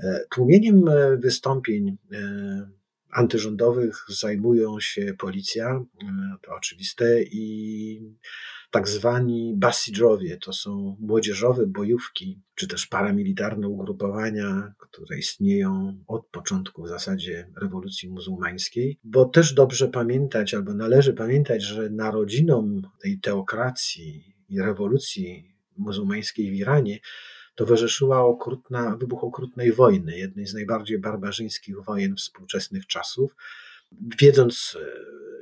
E, 0.00 0.20
tłumieniem 0.30 0.88
e, 0.88 1.16
wystąpień 1.16 1.96
e, 2.12 2.70
antyrządowych 3.10 4.04
zajmują 4.08 4.80
się 4.80 5.14
policja, 5.18 5.84
to 6.42 6.54
oczywiste, 6.54 7.22
i 7.22 8.00
tak 8.70 8.88
zwani 8.88 9.54
basidżowie, 9.56 10.36
to 10.36 10.52
są 10.52 10.96
młodzieżowe 11.00 11.66
bojówki, 11.66 12.40
czy 12.54 12.68
też 12.68 12.86
paramilitarne 12.86 13.68
ugrupowania, 13.68 14.74
które 14.78 15.18
istnieją 15.18 16.04
od 16.06 16.26
początku 16.26 16.82
w 16.82 16.88
zasadzie 16.88 17.50
rewolucji 17.60 18.10
muzułmańskiej, 18.10 18.98
bo 19.04 19.24
też 19.24 19.52
dobrze 19.52 19.88
pamiętać, 19.88 20.54
albo 20.54 20.74
należy 20.74 21.12
pamiętać, 21.12 21.62
że 21.62 21.90
narodzinom 21.90 22.82
tej 23.02 23.20
teokracji 23.20 24.34
i 24.48 24.60
rewolucji 24.60 25.54
muzułmańskiej 25.76 26.50
w 26.50 26.54
Iranie 26.54 26.98
towarzyszyła 27.54 28.20
okrutna, 28.20 28.96
wybuch 28.96 29.24
okrutnej 29.24 29.72
wojny, 29.72 30.18
jednej 30.18 30.46
z 30.46 30.54
najbardziej 30.54 30.98
barbarzyńskich 30.98 31.84
wojen 31.84 32.16
współczesnych 32.16 32.86
czasów. 32.86 33.36
Wiedząc, 34.20 34.78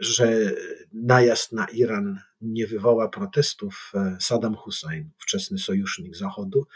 że 0.00 0.52
najazd 0.92 1.52
na 1.52 1.66
Iran 1.66 2.18
nie 2.40 2.66
wywoła 2.66 3.08
protestów, 3.08 3.92
e, 3.94 4.16
Saddam 4.20 4.54
Hussein, 4.54 5.10
wczesny 5.18 5.58
sojusznik 5.58 6.16
Zachodu, 6.16 6.66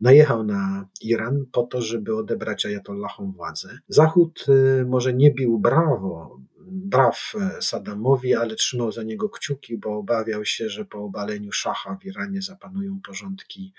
najechał 0.00 0.44
na 0.44 0.88
Iran 1.00 1.44
po 1.52 1.62
to, 1.62 1.82
żeby 1.82 2.16
odebrać 2.16 2.66
Ayatollahom 2.66 3.32
władzę. 3.32 3.78
Zachód 3.88 4.46
e, 4.48 4.84
może 4.84 5.14
nie 5.14 5.30
bił 5.34 5.58
brawo, 5.58 6.40
braw 6.70 7.32
e, 7.40 7.62
Saddamowi, 7.62 8.34
ale 8.34 8.54
trzymał 8.54 8.92
za 8.92 9.02
niego 9.02 9.28
kciuki, 9.28 9.78
bo 9.78 9.98
obawiał 9.98 10.44
się, 10.44 10.68
że 10.68 10.84
po 10.84 11.04
obaleniu 11.04 11.52
szacha 11.52 11.96
w 11.96 12.04
Iranie 12.04 12.42
zapanują 12.42 13.00
porządki 13.06 13.72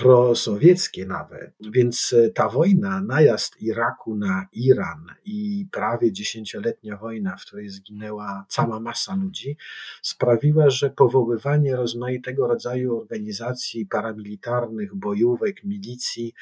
prosowieckie 0.00 1.06
nawet. 1.06 1.52
Więc 1.60 2.12
e, 2.12 2.30
ta 2.30 2.48
wojna, 2.48 3.00
najazd 3.00 3.62
Iraku 3.62 4.16
na 4.16 4.46
Iran 4.52 5.06
i 5.24 5.66
prawie 5.72 6.12
dziesięcioletnia 6.12 6.96
wojna, 6.96 7.36
w 7.36 7.46
której 7.46 7.68
zginęła 7.68 8.46
cała 8.48 8.80
masa 8.80 9.16
ludzi, 9.16 9.56
sprawiła, 10.02 10.70
że 10.70 10.90
powoływanie 10.90 11.76
rozmaitego 11.76 12.46
rodzaju 12.46 12.96
organizacji 12.96 13.86
paramilitarnych, 13.86 14.94
bojówek, 14.94 15.64
milicji 15.64 16.34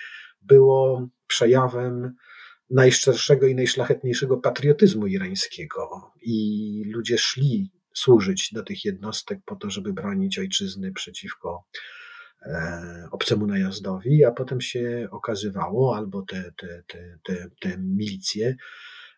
było 0.42 1.08
przejawem 1.26 2.14
najszczerszego 2.70 3.46
i 3.46 3.54
najszlachetniejszego 3.54 4.36
patriotyzmu 4.36 5.06
irańskiego. 5.06 6.12
I 6.22 6.82
ludzie 6.86 7.18
szli 7.18 7.70
służyć 7.94 8.50
do 8.52 8.62
tych 8.62 8.84
jednostek 8.84 9.38
po 9.44 9.56
to, 9.56 9.70
żeby 9.70 9.92
bronić 9.92 10.38
ojczyzny 10.38 10.92
przeciwko 10.92 11.64
obcemu 13.10 13.46
najazdowi, 13.46 14.24
a 14.24 14.30
potem 14.32 14.60
się 14.60 15.08
okazywało, 15.10 15.96
albo 15.96 16.22
te, 16.22 16.52
te, 16.56 16.82
te, 16.86 17.18
te, 17.24 17.50
te 17.60 17.78
milicje 17.78 18.56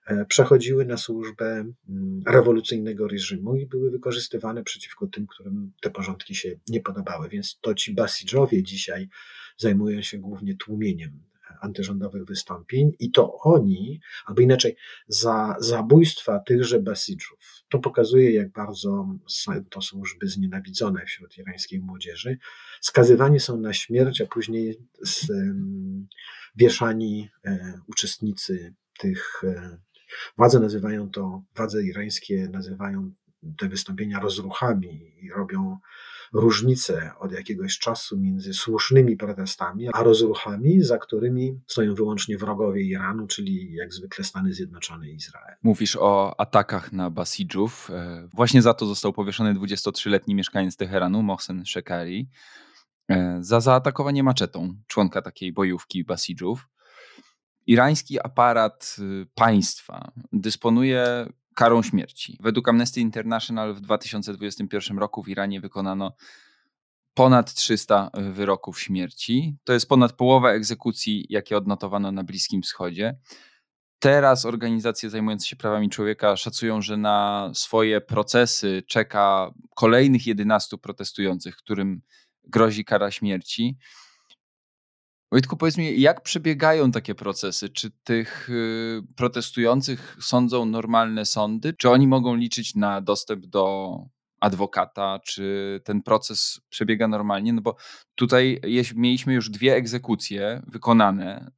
e, 0.06 0.24
przechodziły 0.24 0.84
na 0.84 0.96
służbę 0.96 1.46
mm, 1.88 2.22
rewolucyjnego 2.26 3.08
reżimu 3.08 3.56
i 3.56 3.66
były 3.66 3.90
wykorzystywane 3.90 4.62
przeciwko 4.64 5.06
tym, 5.06 5.26
którym 5.26 5.72
te 5.80 5.90
porządki 5.90 6.34
się 6.34 6.58
nie 6.68 6.80
podobały. 6.80 7.28
Więc 7.28 7.58
to 7.60 7.74
ci 7.74 7.94
basidżowie 7.94 8.62
dzisiaj 8.62 9.08
zajmują 9.56 10.02
się 10.02 10.18
głównie 10.18 10.56
tłumieniem 10.56 11.10
e, 11.10 11.25
antyrządowych 11.60 12.24
wystąpień 12.24 12.92
i 12.98 13.10
to 13.10 13.38
oni, 13.38 14.00
albo 14.26 14.42
inaczej, 14.42 14.76
za 15.08 15.56
zabójstwa 15.60 16.38
tychże 16.38 16.80
Basidżów. 16.80 17.38
To 17.68 17.78
pokazuje, 17.78 18.32
jak 18.32 18.52
bardzo 18.52 19.08
to 19.70 19.82
są 19.82 19.98
już 19.98 20.16
znienawidzone 20.22 21.06
wśród 21.06 21.38
irańskiej 21.38 21.80
młodzieży. 21.80 22.38
Skazywani 22.80 23.40
są 23.40 23.60
na 23.60 23.72
śmierć, 23.72 24.20
a 24.20 24.26
później 24.26 24.78
z, 25.02 25.30
um, 25.30 26.08
wieszani 26.56 27.30
e, 27.44 27.80
uczestnicy 27.86 28.74
tych. 28.98 29.42
E, 29.44 29.78
władze 30.36 30.60
nazywają 30.60 31.10
to, 31.10 31.42
władze 31.56 31.82
irańskie 31.82 32.48
nazywają 32.48 33.12
te 33.58 33.68
wystąpienia 33.68 34.20
rozruchami 34.20 35.12
i 35.22 35.30
robią 35.30 35.78
różnicę 36.32 37.10
od 37.18 37.32
jakiegoś 37.32 37.78
czasu 37.78 38.18
między 38.18 38.54
słusznymi 38.54 39.16
protestami 39.16 39.88
a 39.92 40.02
rozruchami, 40.02 40.82
za 40.82 40.98
którymi 40.98 41.60
stoją 41.66 41.94
wyłącznie 41.94 42.38
wrogowie 42.38 42.82
Iranu, 42.82 43.26
czyli 43.26 43.72
jak 43.74 43.92
zwykle 43.92 44.24
Stany 44.24 44.52
Zjednoczone 44.52 45.08
i 45.08 45.14
Izrael. 45.14 45.56
Mówisz 45.62 45.96
o 45.96 46.40
atakach 46.40 46.92
na 46.92 47.10
Basidżów. 47.10 47.90
E, 47.90 48.28
właśnie 48.34 48.62
za 48.62 48.74
to 48.74 48.86
został 48.86 49.12
powieszony 49.12 49.54
23-letni 49.54 50.34
mieszkaniec 50.34 50.76
Teheranu, 50.76 51.22
Mohsen 51.22 51.64
Shekari, 51.66 52.28
e, 53.08 53.38
za 53.40 53.60
zaatakowanie 53.60 54.22
maczetą 54.22 54.74
członka 54.86 55.22
takiej 55.22 55.52
bojówki 55.52 56.04
Basidżów. 56.04 56.68
Irański 57.66 58.20
aparat 58.20 58.96
y, 58.98 59.26
państwa 59.34 60.12
dysponuje 60.32 61.26
karą 61.56 61.82
śmierci. 61.82 62.38
Według 62.40 62.68
Amnesty 62.68 63.00
International 63.00 63.74
w 63.74 63.80
2021 63.80 64.98
roku 64.98 65.22
w 65.22 65.28
Iranie 65.28 65.60
wykonano 65.60 66.12
ponad 67.14 67.54
300 67.54 68.10
wyroków 68.14 68.80
śmierci. 68.80 69.56
To 69.64 69.72
jest 69.72 69.88
ponad 69.88 70.12
połowa 70.12 70.50
egzekucji, 70.50 71.26
jakie 71.28 71.56
odnotowano 71.56 72.12
na 72.12 72.24
Bliskim 72.24 72.62
Wschodzie. 72.62 73.18
Teraz 73.98 74.44
organizacje 74.44 75.10
zajmujące 75.10 75.46
się 75.46 75.56
prawami 75.56 75.90
człowieka 75.90 76.36
szacują, 76.36 76.82
że 76.82 76.96
na 76.96 77.50
swoje 77.54 78.00
procesy 78.00 78.82
czeka 78.86 79.50
kolejnych 79.74 80.26
11 80.26 80.78
protestujących, 80.78 81.56
którym 81.56 82.02
grozi 82.44 82.84
kara 82.84 83.10
śmierci. 83.10 83.76
Wojtku, 85.32 85.56
powiedz 85.56 85.76
mi, 85.76 86.00
jak 86.00 86.22
przebiegają 86.22 86.92
takie 86.92 87.14
procesy? 87.14 87.68
Czy 87.68 87.90
tych 87.90 88.50
y, 88.50 89.02
protestujących 89.16 90.16
sądzą 90.20 90.64
normalne 90.64 91.24
sądy? 91.24 91.74
Czy 91.74 91.90
oni 91.90 92.06
mogą 92.06 92.34
liczyć 92.34 92.74
na 92.74 93.00
dostęp 93.00 93.46
do 93.46 93.96
adwokata? 94.46 95.20
Czy 95.24 95.80
ten 95.84 96.02
proces 96.02 96.60
przebiega 96.68 97.08
normalnie? 97.08 97.52
No 97.52 97.62
bo 97.62 97.76
tutaj 98.14 98.60
mieliśmy 98.94 99.34
już 99.34 99.50
dwie 99.50 99.74
egzekucje 99.74 100.62
wykonane 100.66 101.50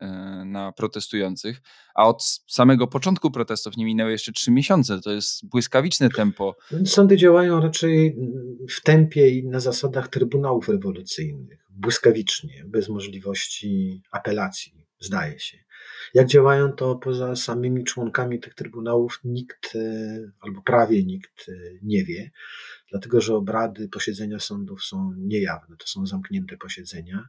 y, 0.43 0.45
na 0.45 0.73
protestujących, 0.73 1.61
a 1.95 2.07
od 2.09 2.25
samego 2.49 2.87
początku 2.87 3.31
protestów 3.31 3.77
nie 3.77 3.85
minęły 3.85 4.11
jeszcze 4.11 4.33
trzy 4.33 4.51
miesiące. 4.51 5.01
To 5.01 5.11
jest 5.11 5.49
błyskawiczne 5.49 6.09
tempo. 6.11 6.57
Sądy 6.85 7.17
działają 7.17 7.61
raczej 7.61 8.17
w 8.71 8.83
tempie 8.83 9.31
i 9.31 9.47
na 9.47 9.61
zasadach 9.61 10.09
trybunałów 10.09 10.69
rewolucyjnych 10.69 11.69
błyskawicznie, 11.79 12.65
bez 12.67 12.89
możliwości 12.89 14.03
apelacji, 14.11 14.87
zdaje 15.01 15.39
się. 15.39 15.59
Jak 16.15 16.27
działają 16.27 16.73
to 16.73 16.97
poza 16.97 17.37
samymi 17.37 17.85
członkami 17.85 18.41
tych 18.41 18.55
trybunałów, 18.55 19.21
nikt 19.25 19.77
e, 19.77 19.81
albo 20.41 20.63
prawie 20.63 21.05
nikt 21.05 21.49
e, 21.49 21.53
nie 21.83 22.05
wie, 22.05 22.31
dlatego 22.91 23.21
że 23.21 23.35
obrady, 23.35 23.89
posiedzenia 23.89 24.39
sądów 24.39 24.85
są 24.85 25.13
niejawne, 25.17 25.77
to 25.77 25.87
są 25.87 26.07
zamknięte 26.07 26.57
posiedzenia. 26.57 27.29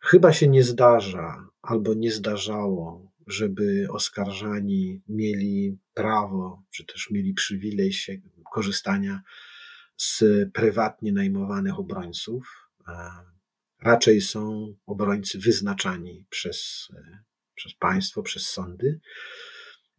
Chyba 0.00 0.32
się 0.32 0.48
nie 0.48 0.62
zdarza 0.62 1.48
albo 1.62 1.94
nie 1.94 2.12
zdarzało, 2.12 3.12
żeby 3.26 3.86
oskarżani 3.90 5.02
mieli 5.08 5.78
prawo, 5.94 6.62
czy 6.70 6.84
też 6.84 7.10
mieli 7.10 7.34
przywilej 7.34 7.92
się 7.92 8.20
korzystania 8.52 9.22
z 9.96 10.24
prywatnie 10.52 11.12
najmowanych 11.12 11.78
obrońców 11.78 12.68
raczej 13.80 14.20
są 14.20 14.74
obrońcy 14.86 15.38
wyznaczani 15.38 16.26
przez, 16.30 16.88
e, 16.94 17.18
przez 17.54 17.74
państwo, 17.74 18.22
przez 18.22 18.48
sądy. 18.48 19.00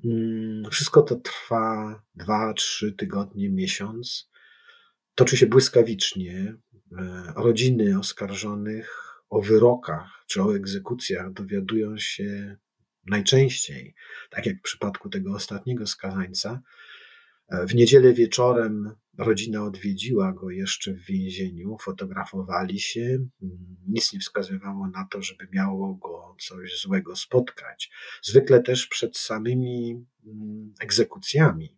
Mm, 0.05 0.71
wszystko 0.71 1.01
to 1.01 1.15
trwa 1.15 2.01
dwa, 2.15 2.53
trzy 2.53 2.93
tygodnie, 2.93 3.49
miesiąc. 3.49 4.29
Toczy 5.19 5.37
się 5.37 5.47
błyskawicznie. 5.47 6.55
E, 6.97 7.33
rodziny 7.35 7.99
oskarżonych 7.99 9.13
o 9.29 9.41
wyrokach 9.41 10.23
czy 10.27 10.43
o 10.43 10.55
egzekucjach 10.55 11.33
dowiadują 11.33 11.97
się 11.97 12.57
najczęściej, 13.05 13.95
tak 14.29 14.45
jak 14.45 14.57
w 14.57 14.61
przypadku 14.61 15.09
tego 15.09 15.33
ostatniego 15.33 15.87
skazańca, 15.87 16.61
w 17.51 17.75
niedzielę 17.75 18.13
wieczorem 18.13 18.95
rodzina 19.17 19.63
odwiedziła 19.63 20.33
go 20.33 20.49
jeszcze 20.49 20.93
w 20.93 21.05
więzieniu, 21.05 21.77
fotografowali 21.81 22.79
się. 22.79 23.17
Nic 23.87 24.13
nie 24.13 24.19
wskazywało 24.19 24.87
na 24.87 25.07
to, 25.11 25.21
żeby 25.21 25.47
miało 25.53 25.95
go 25.95 26.35
coś 26.39 26.81
złego 26.81 27.15
spotkać. 27.15 27.91
Zwykle 28.21 28.63
też 28.63 28.87
przed 28.87 29.17
samymi 29.17 30.05
mm, 30.25 30.73
egzekucjami 30.81 31.77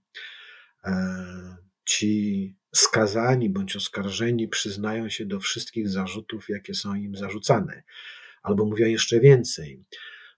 e, 0.84 1.58
ci 1.86 2.61
skazani 2.76 3.50
bądź 3.50 3.76
oskarżeni 3.76 4.48
przyznają 4.48 5.10
się 5.10 5.26
do 5.26 5.40
wszystkich 5.40 5.90
zarzutów, 5.90 6.50
jakie 6.50 6.74
są 6.74 6.96
im 6.96 7.16
zarzucane, 7.16 7.84
albo 8.44 8.66
mówią 8.66 8.88
jeszcze 8.88 9.20
więcej. 9.20 9.84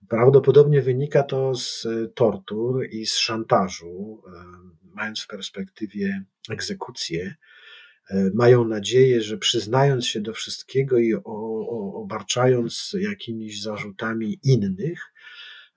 Prawdopodobnie 0.10 0.82
wynika 0.82 1.24
to 1.24 1.56
z 1.56 1.88
tortur 2.16 2.86
i 2.90 3.06
z 3.06 3.18
szantażu 3.18 4.22
e, 4.28 4.84
mając 4.94 5.22
w 5.22 5.28
perspektywie 5.28 6.24
egzekucję, 6.50 7.36
e, 8.10 8.30
mają 8.34 8.66
nadzieję, 8.66 9.22
że 9.22 9.38
przyznając 9.38 10.08
się 10.08 10.22
do 10.22 10.34
wszystkiego 10.34 10.98
i 10.98 11.14
obarczając 11.94 12.96
jakimiś 13.00 13.62
zarzutami 13.62 14.40
innych, 14.44 15.00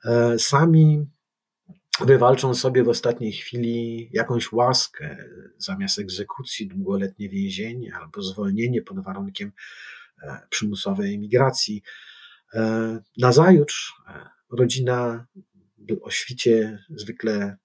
e, 0.05 0.39
sami 0.39 1.07
wywalczą 2.01 2.55
sobie 2.55 2.83
w 2.83 2.89
ostatniej 2.89 3.33
chwili 3.33 4.09
jakąś 4.13 4.53
łaskę 4.53 5.17
zamiast 5.59 5.99
egzekucji, 5.99 6.69
długoletnie 6.69 7.29
więzienie 7.29 7.95
albo 7.95 8.23
zwolnienie 8.23 8.83
pod 8.83 9.05
warunkiem 9.05 9.53
e, 10.23 10.41
przymusowej 10.51 11.15
emigracji. 11.15 11.83
Nazajutrz 13.19 13.95
rodzina 14.51 15.27
o 16.03 16.11
świcie 16.11 16.79
zwykle 16.91 17.57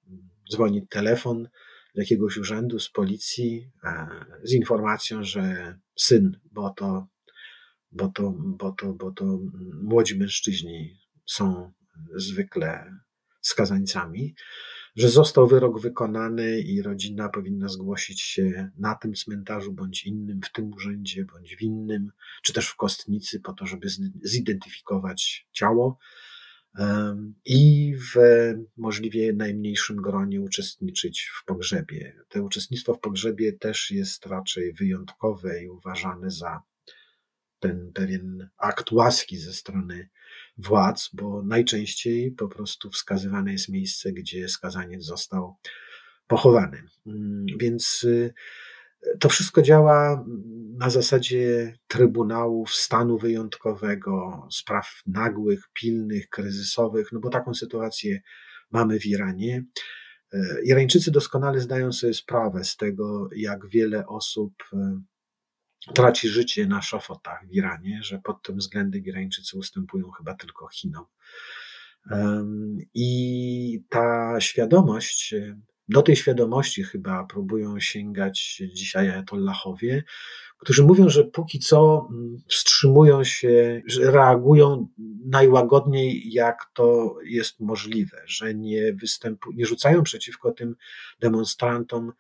dzwoni 0.52 0.88
telefon 0.88 1.50
z 1.94 1.98
jakiegoś 1.98 2.38
urzędu, 2.38 2.80
z 2.80 2.90
policji, 2.90 3.72
e, 3.84 4.08
z 4.44 4.54
informacją, 4.54 5.24
że 5.24 5.76
syn, 5.96 6.40
bo 6.52 6.70
to, 6.70 7.08
bo 7.92 8.08
to, 8.08 8.34
bo 8.38 8.72
to, 8.72 8.94
bo 8.94 9.12
to 9.12 9.40
młodzi 9.82 10.18
mężczyźni 10.18 11.00
są 11.26 11.72
zwykle 12.16 12.96
skazańcami, 13.42 14.36
że 14.96 15.10
został 15.10 15.48
wyrok 15.48 15.82
wykonany 15.82 16.60
i 16.60 16.82
rodzina 16.82 17.30
powinna 17.30 17.68
zgłosić 17.68 18.22
się 18.22 18.72
na 18.78 18.96
tym 18.96 19.14
cmentarzu 19.14 19.74
bądź 19.74 20.06
innym, 20.06 20.42
w 20.42 20.52
tym 20.52 20.74
urzędzie 20.74 21.26
bądź 21.26 21.56
w 21.56 21.62
innym, 21.62 22.12
czy 22.44 22.54
też 22.54 22.68
w 22.68 22.76
kostnicy, 22.76 23.40
po 23.40 23.54
to, 23.54 23.66
żeby 23.66 23.88
zidentyfikować 24.24 25.48
ciało 25.52 25.98
i 27.46 27.94
w 28.14 28.20
możliwie 28.78 29.34
najmniejszym 29.34 29.96
gronie 29.96 30.42
uczestniczyć 30.42 31.32
w 31.34 31.46
pogrzebie. 31.46 32.16
To 32.30 32.44
uczestnictwo 32.44 32.94
w 32.94 33.00
pogrzebie 33.00 33.54
też 33.54 33.92
jest 33.92 34.26
raczej 34.26 34.74
wyjątkowe 34.74 35.64
i 35.64 35.68
uważane 35.68 36.32
za 36.32 36.62
ten 37.60 37.92
pewien 37.94 38.50
akt 38.58 38.92
łaski 38.92 39.38
ze 39.38 39.54
strony 39.54 40.10
władz, 40.58 41.10
bo 41.14 41.44
najczęściej 41.44 42.32
po 42.32 42.48
prostu 42.48 42.90
wskazywane 42.90 43.52
jest 43.52 43.70
miejsce, 43.70 44.12
gdzie 44.12 44.50
skazaniec 44.50 45.04
został 45.04 45.56
pochowany. 46.28 46.84
Mm, 47.08 47.46
więc 47.60 48.04
y, 48.04 48.34
to 49.20 49.30
wszystko 49.30 49.62
działa 49.62 50.26
na 50.78 50.90
zasadzie 50.90 51.74
trybunałów, 51.88 52.76
stanu 52.76 53.18
wyjątkowego, 53.18 54.48
spraw 54.52 55.02
nagłych, 55.08 55.70
pilnych, 55.74 56.30
kryzysowych, 56.30 57.12
no 57.12 57.20
bo 57.20 57.30
taką 57.30 57.54
sytuację 57.54 58.22
mamy 58.72 59.00
w 59.00 59.06
Iranie. 59.06 59.66
E, 60.34 60.40
Irańczycy 60.64 61.12
doskonale 61.12 61.60
zdają 61.60 61.92
sobie 61.92 62.14
sprawę 62.14 62.64
z 62.64 62.78
tego, 62.78 63.30
jak 63.36 63.68
wiele 63.68 64.08
osób 64.08 64.54
e, 64.74 65.02
traci 65.94 66.30
życie 66.30 66.68
na 66.68 66.82
szafotach 66.82 67.48
w 67.48 67.52
Iranie, 67.52 68.00
że 68.04 68.20
pod 68.20 68.44
tym 68.44 68.58
względem 68.58 69.06
Irańczycy 69.06 69.58
ustępują 69.58 70.12
chyba 70.12 70.34
tylko 70.34 70.68
Chinom. 70.68 71.06
I 72.94 73.84
ta 73.90 74.36
świadomość 74.40 75.36
do 75.90 76.02
tej 76.02 76.16
świadomości 76.16 76.84
chyba 76.84 77.24
próbują 77.24 77.80
sięgać 77.80 78.64
dzisiaj 78.74 79.10
Ayatollahowie, 79.10 80.04
którzy 80.58 80.84
mówią, 80.84 81.10
że 81.10 81.24
póki 81.24 81.60
co 81.60 82.08
mm, 82.12 82.38
wstrzymują 82.48 83.24
się, 83.24 83.82
że 83.86 84.12
reagują 84.12 84.88
najłagodniej, 85.26 86.34
jak 86.34 86.72
to 86.74 87.16
jest 87.24 87.60
możliwe, 87.60 88.22
że 88.26 88.54
nie, 88.56 88.94
występu, 88.94 89.52
nie 89.52 89.66
rzucają 89.66 90.04
przeciwko 90.04 90.52
tym 90.52 90.76
demonstrantom 91.20 92.12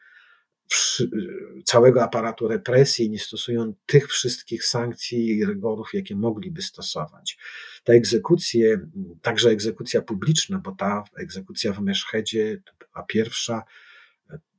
całego 1.66 2.04
aparatu 2.04 2.48
represji, 2.48 3.10
nie 3.10 3.20
stosują 3.20 3.74
tych 3.86 4.08
wszystkich 4.08 4.66
sankcji 4.66 5.38
i 5.38 5.46
rygorów, 5.46 5.94
jakie 5.94 6.16
mogliby 6.16 6.62
stosować. 6.62 7.38
Te 7.84 7.94
egzekucje, 7.94 8.88
także 9.22 9.50
egzekucja 9.50 10.02
publiczna, 10.02 10.60
bo 10.60 10.72
ta 10.72 11.04
egzekucja 11.18 11.74
w 11.74 11.82
Meszhedzie, 11.82 12.62
a 12.94 13.04
pierwsza 13.04 13.64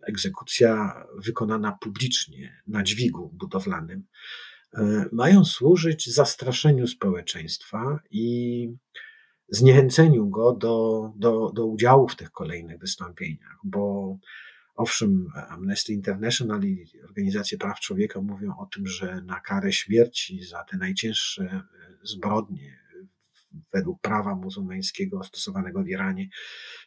egzekucja 0.07 1.03
wykonana 1.19 1.79
publicznie 1.81 2.63
na 2.67 2.83
dźwigu 2.83 3.31
budowlanym, 3.33 4.05
e, 4.75 5.05
mają 5.13 5.45
służyć 5.45 6.15
zastraszeniu 6.15 6.87
społeczeństwa 6.87 8.01
i 8.11 8.69
zniechęceniu 9.49 10.29
go 10.31 10.53
do, 10.53 11.13
do, 11.17 11.51
do 11.55 11.67
udziału 11.67 12.09
w 12.09 12.17
tych 12.17 12.31
kolejnych 12.31 12.79
wystąpieniach, 12.79 13.59
bo 13.65 14.17
Owszem, 14.75 15.27
Amnesty 15.49 15.93
International 15.93 16.65
i 16.65 16.87
organizacje 17.05 17.59
praw 17.59 17.81
człowieka 17.81 18.21
mówią 18.21 18.57
o 18.59 18.67
tym, 18.67 18.87
że 18.87 19.23
na 19.27 19.41
karę 19.41 19.73
śmierci 19.73 20.43
za 20.43 20.65
te 20.65 20.77
najcięższe 20.77 21.45
e, 21.45 21.63
zbrodnie 22.03 22.83
według 23.73 24.01
prawa 24.01 24.35
muzułmańskiego 24.35 25.25
stosowanego 25.25 25.83
w 25.83 25.89
Iranie 25.89 26.29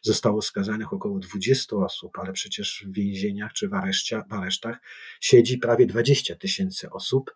zostało 0.02 0.42
skazanych 0.42 0.92
około 0.92 1.18
20 1.18 1.76
osób, 1.76 2.18
ale 2.18 2.32
przecież 2.32 2.84
w 2.86 2.92
więzieniach 2.92 3.52
czy 3.52 3.68
w, 3.68 3.74
areszcia, 3.74 4.24
w 4.30 4.32
aresztach 4.32 4.80
siedzi 5.20 5.58
prawie 5.58 5.86
20 5.86 6.36
tysięcy 6.36 6.90
osób. 6.90 7.34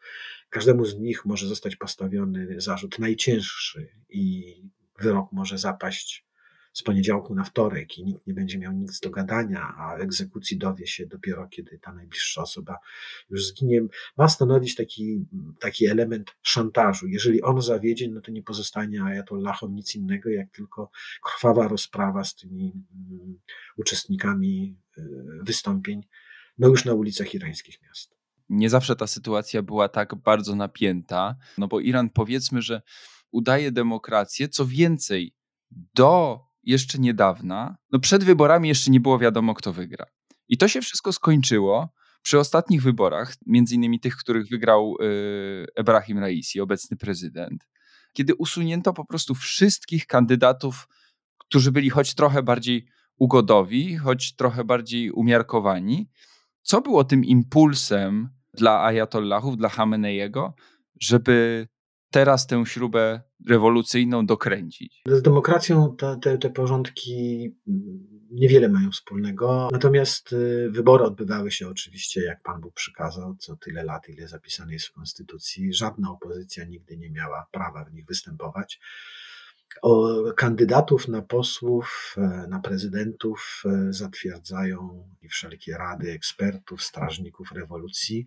Każdemu 0.48 0.84
z 0.84 0.98
nich 0.98 1.24
może 1.24 1.48
zostać 1.48 1.76
postawiony 1.76 2.60
zarzut 2.60 2.98
najcięższy 2.98 3.88
i 4.08 4.54
wyrok 4.98 5.32
może 5.32 5.58
zapaść 5.58 6.30
z 6.72 6.83
poniedziałku 6.83 7.35
na 7.35 7.44
wtorek 7.44 7.98
i 7.98 8.04
nikt 8.04 8.26
nie 8.26 8.35
będzie 8.35 8.59
miał 8.59 8.72
nic 8.72 9.00
do 9.00 9.11
gadania, 9.11 9.74
a 9.78 9.96
egzekucji 9.96 10.59
dowie 10.59 10.87
się 10.87 11.06
dopiero, 11.06 11.48
kiedy 11.48 11.78
ta 11.78 11.92
najbliższa 11.92 12.42
osoba 12.42 12.78
już 13.30 13.46
zginie, 13.46 13.80
ma 14.16 14.28
stanowić 14.28 14.74
taki, 14.74 15.26
taki 15.61 15.87
element 15.87 16.37
szantażu. 16.42 17.09
Jeżeli 17.09 17.42
on 17.42 17.62
zawiedzie, 17.62 18.09
no 18.09 18.20
to 18.20 18.33
nie 18.33 18.42
pozostanie 18.42 19.02
Ayatollahom 19.02 19.74
nic 19.74 19.94
innego, 19.94 20.30
jak 20.30 20.50
tylko 20.50 20.90
krwawa 21.22 21.68
rozprawa 21.68 22.24
z 22.24 22.35
tymi 22.35 22.72
um, 23.11 23.40
uczestnikami 23.76 24.76
y, 24.98 25.02
wystąpień, 25.42 26.02
no 26.59 26.68
już 26.68 26.85
na 26.85 26.94
ulicach 26.94 27.35
irańskich 27.35 27.83
miast. 27.83 28.20
Nie 28.48 28.70
zawsze 28.70 28.96
ta 28.96 29.06
sytuacja 29.06 29.62
była 29.62 29.88
tak 29.88 30.14
bardzo 30.14 30.56
napięta, 30.56 31.37
no 31.59 31.68
bo 31.68 31.80
Iran 31.80 32.11
powiedzmy, 32.11 32.62
że 32.62 32.83
udaje 33.30 33.72
demokrację, 33.72 34.48
co 34.48 34.66
więcej, 34.66 35.35
do 35.94 36.40
jeszcze 36.62 36.99
niedawna, 36.99 37.77
no 37.92 37.99
przed 37.99 38.25
wyborami 38.25 38.68
jeszcze 38.68 38.90
nie 38.90 39.01
było 39.01 39.18
wiadomo, 39.18 39.55
kto 39.55 39.73
wygra. 39.73 40.07
I 40.49 40.59
to 40.59 40.68
się 40.68 40.81
wszystko 40.81 41.12
skończyło 41.12 41.92
przy 42.23 42.38
ostatnich 42.38 42.83
wyborach, 42.83 43.35
między 43.46 43.75
innymi 43.75 44.01
tych, 44.01 44.16
których 44.16 44.49
wygrał 44.49 44.96
yy, 45.01 45.66
Ebrahim 45.77 46.18
Raisi, 46.18 46.61
obecny 46.61 46.96
prezydent, 46.96 47.68
kiedy 48.12 48.35
usunięto 48.35 48.92
po 48.92 49.05
prostu 49.05 49.35
wszystkich 49.35 50.07
kandydatów, 50.07 50.88
którzy 51.38 51.73
byli 51.73 51.90
choć 51.90 52.14
trochę 52.14 52.42
bardziej 52.42 52.87
ugodowi, 53.16 53.96
choć 53.96 54.37
trochę 54.37 54.64
bardziej 54.64 55.11
umiarkowani. 55.11 56.11
Co 56.62 56.81
było 56.81 57.05
tym 57.05 57.25
impulsem 57.25 58.29
dla 58.55 58.85
Ayatollahów, 58.85 59.57
dla 59.57 59.68
Hameneiego, 59.68 60.55
żeby 61.01 61.68
teraz 62.11 62.46
tę 62.46 62.66
śrubę 62.66 63.20
rewolucyjną 63.49 64.27
dokręcić. 64.27 65.03
Z 65.07 65.23
demokracją 65.23 65.96
te, 65.96 66.16
te, 66.23 66.38
te 66.38 66.51
porządki 66.51 67.51
niewiele 68.31 68.68
mają 68.68 68.90
wspólnego, 68.90 69.68
natomiast 69.73 70.33
y, 70.33 70.68
wybory 70.70 71.05
odbywały 71.05 71.51
się 71.51 71.68
oczywiście, 71.68 72.25
jak 72.25 72.42
Pan 72.42 72.61
Bóg 72.61 72.75
przykazał, 72.75 73.37
co 73.37 73.57
tyle 73.57 73.85
lat, 73.85 74.09
ile 74.09 74.29
zapisane 74.29 74.73
jest 74.73 74.87
w 74.87 74.92
Konstytucji. 74.92 75.75
Żadna 75.75 76.11
opozycja 76.11 76.64
nigdy 76.64 76.96
nie 76.96 77.11
miała 77.11 77.46
prawa 77.53 77.85
w 77.85 77.92
nich 77.92 78.07
występować. 78.07 78.81
Kandydatów 80.37 81.09
na 81.09 81.22
posłów, 81.22 82.14
e, 82.18 82.46
na 82.48 82.61
prezydentów 82.61 83.62
e, 83.64 83.92
zatwierdzają 83.92 85.09
wszelkie 85.30 85.76
rady 85.76 86.12
ekspertów, 86.12 86.83
strażników 86.83 87.52
rewolucji. 87.52 88.26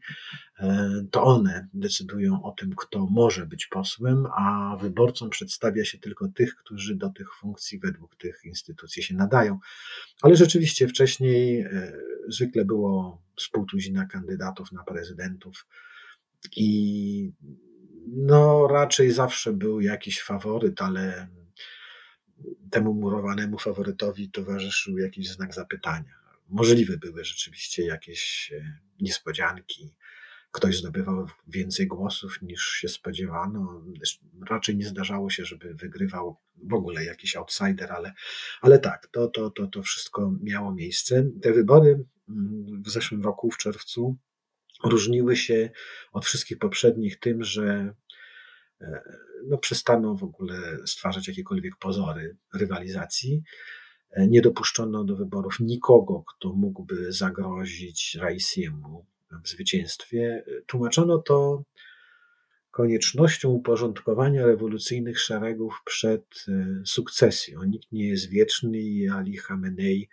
E, 0.60 0.90
to 1.12 1.24
one 1.24 1.68
decydują 1.74 2.44
o 2.44 2.52
tym, 2.52 2.76
kto 2.76 3.08
może 3.12 3.46
być 3.46 3.68
posłem, 3.68 4.26
a 4.38 4.78
wyborcom 4.82 5.30
przedstawia 5.30 5.86
się 5.86 5.98
tylko 5.98 6.28
tych, 6.28 6.56
którzy 6.56 6.96
do 6.96 7.10
tych 7.10 7.36
funkcji 7.36 7.80
według 7.80 8.16
tych 8.16 8.42
instytucji 8.46 9.04
się 9.04 9.16
nadają. 9.16 9.60
Ale 10.22 10.36
rzeczywiście 10.36 10.88
wcześniej 10.88 11.66
zwykle 12.28 12.66
było 12.66 13.22
z 13.40 13.50
półtuzina 13.50 14.06
kandydatów 14.06 14.72
na 14.72 14.84
prezydentów 14.84 15.66
i 16.56 17.32
no, 18.08 18.68
raczej 18.68 19.12
zawsze 19.12 19.54
był 19.54 19.82
jakiś 19.82 20.22
faworyt, 20.22 20.82
ale 20.82 21.28
temu 22.72 22.94
murowanemu 22.94 23.60
faworytowi 23.60 24.32
towarzyszył 24.32 24.98
jakiś 24.98 25.30
znak 25.30 25.54
zapytania. 25.54 26.14
Możliwe 26.50 26.98
były 26.98 27.26
rzeczywiście 27.26 27.86
jakieś 27.86 28.54
e, 28.58 28.80
niespodzianki. 29.02 29.94
Ktoś 30.52 30.78
zdobywał 30.78 31.28
więcej 31.48 31.88
głosów 31.88 32.42
niż 32.42 32.68
się 32.68 32.88
spodziewano. 32.88 33.84
Raczej 34.50 34.78
nie 34.78 34.86
zdarzało 34.86 35.30
się, 35.30 35.46
żeby 35.46 35.74
wygrywał 35.74 36.38
w 36.64 36.74
ogóle 36.74 37.06
jakiś 37.06 37.36
outsider, 37.36 37.92
ale, 37.92 38.14
ale 38.62 38.80
tak, 38.80 39.08
to, 39.08 39.28
to, 39.28 39.50
to, 39.50 39.68
to 39.68 39.84
wszystko 39.84 40.34
miało 40.42 40.74
miejsce. 40.74 41.30
Te 41.42 41.54
wybory 41.54 42.06
mm, 42.30 42.84
w 42.84 42.90
zeszłym 42.90 43.24
roku, 43.24 43.52
w 43.52 43.58
czerwcu, 43.58 44.18
różniły 44.84 45.36
się 45.36 45.70
od 46.12 46.26
wszystkich 46.26 46.60
poprzednich 46.60 47.20
tym, 47.20 47.44
że 47.44 47.94
e, 48.82 49.04
no, 49.48 49.58
przestaną 49.58 50.16
w 50.16 50.24
ogóle 50.24 50.56
stwarzać 50.86 51.28
jakiekolwiek 51.28 51.76
pozory 51.76 52.38
rywalizacji. 52.54 53.44
E, 54.12 54.28
nie 54.28 54.42
dopuszczono 54.42 55.04
do 55.04 55.16
wyborów 55.16 55.60
nikogo, 55.60 56.24
kto 56.28 56.54
mógłby 56.54 57.12
zagrozić 57.12 58.18
Raisiemu 58.22 59.06
w 59.44 59.50
zwycięstwie. 59.50 60.44
Tłumaczono 60.66 61.18
to 61.18 61.64
koniecznością 62.72 63.50
uporządkowania 63.50 64.46
rewolucyjnych 64.46 65.20
szeregów 65.20 65.82
przed 65.86 66.46
e, 66.48 66.82
sukcesją. 66.86 67.64
Nikt 67.64 67.92
nie 67.92 68.08
jest 68.08 68.30
wieczny 68.30 68.78
i 68.78 69.10
Ali 69.10 69.38
Khamenei 69.38 70.10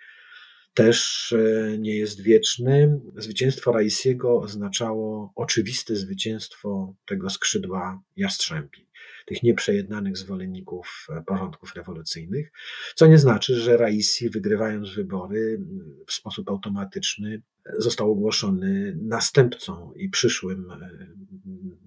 też 0.74 1.32
e, 1.32 1.78
nie 1.78 1.96
jest 1.96 2.22
wieczny. 2.22 3.00
Zwycięstwo 3.16 3.72
Raisiego 3.72 4.40
oznaczało 4.40 5.32
oczywiste 5.36 5.96
zwycięstwo 5.96 6.94
tego 7.06 7.30
skrzydła 7.30 8.02
jastrzębi, 8.16 8.86
tych 9.26 9.42
nieprzejednanych 9.42 10.16
zwolenników 10.16 11.06
e, 11.10 11.22
porządków 11.22 11.74
rewolucyjnych, 11.74 12.52
co 12.94 13.06
nie 13.06 13.18
znaczy, 13.18 13.56
że 13.56 13.76
Raisi, 13.76 14.30
wygrywając 14.30 14.94
wybory 14.94 15.60
w 16.06 16.12
sposób 16.12 16.50
automatyczny, 16.50 17.42
został 17.78 18.12
ogłoszony 18.12 18.98
następcą 19.02 19.92
i 19.96 20.08
przyszłym 20.08 20.70
e, 20.70 21.06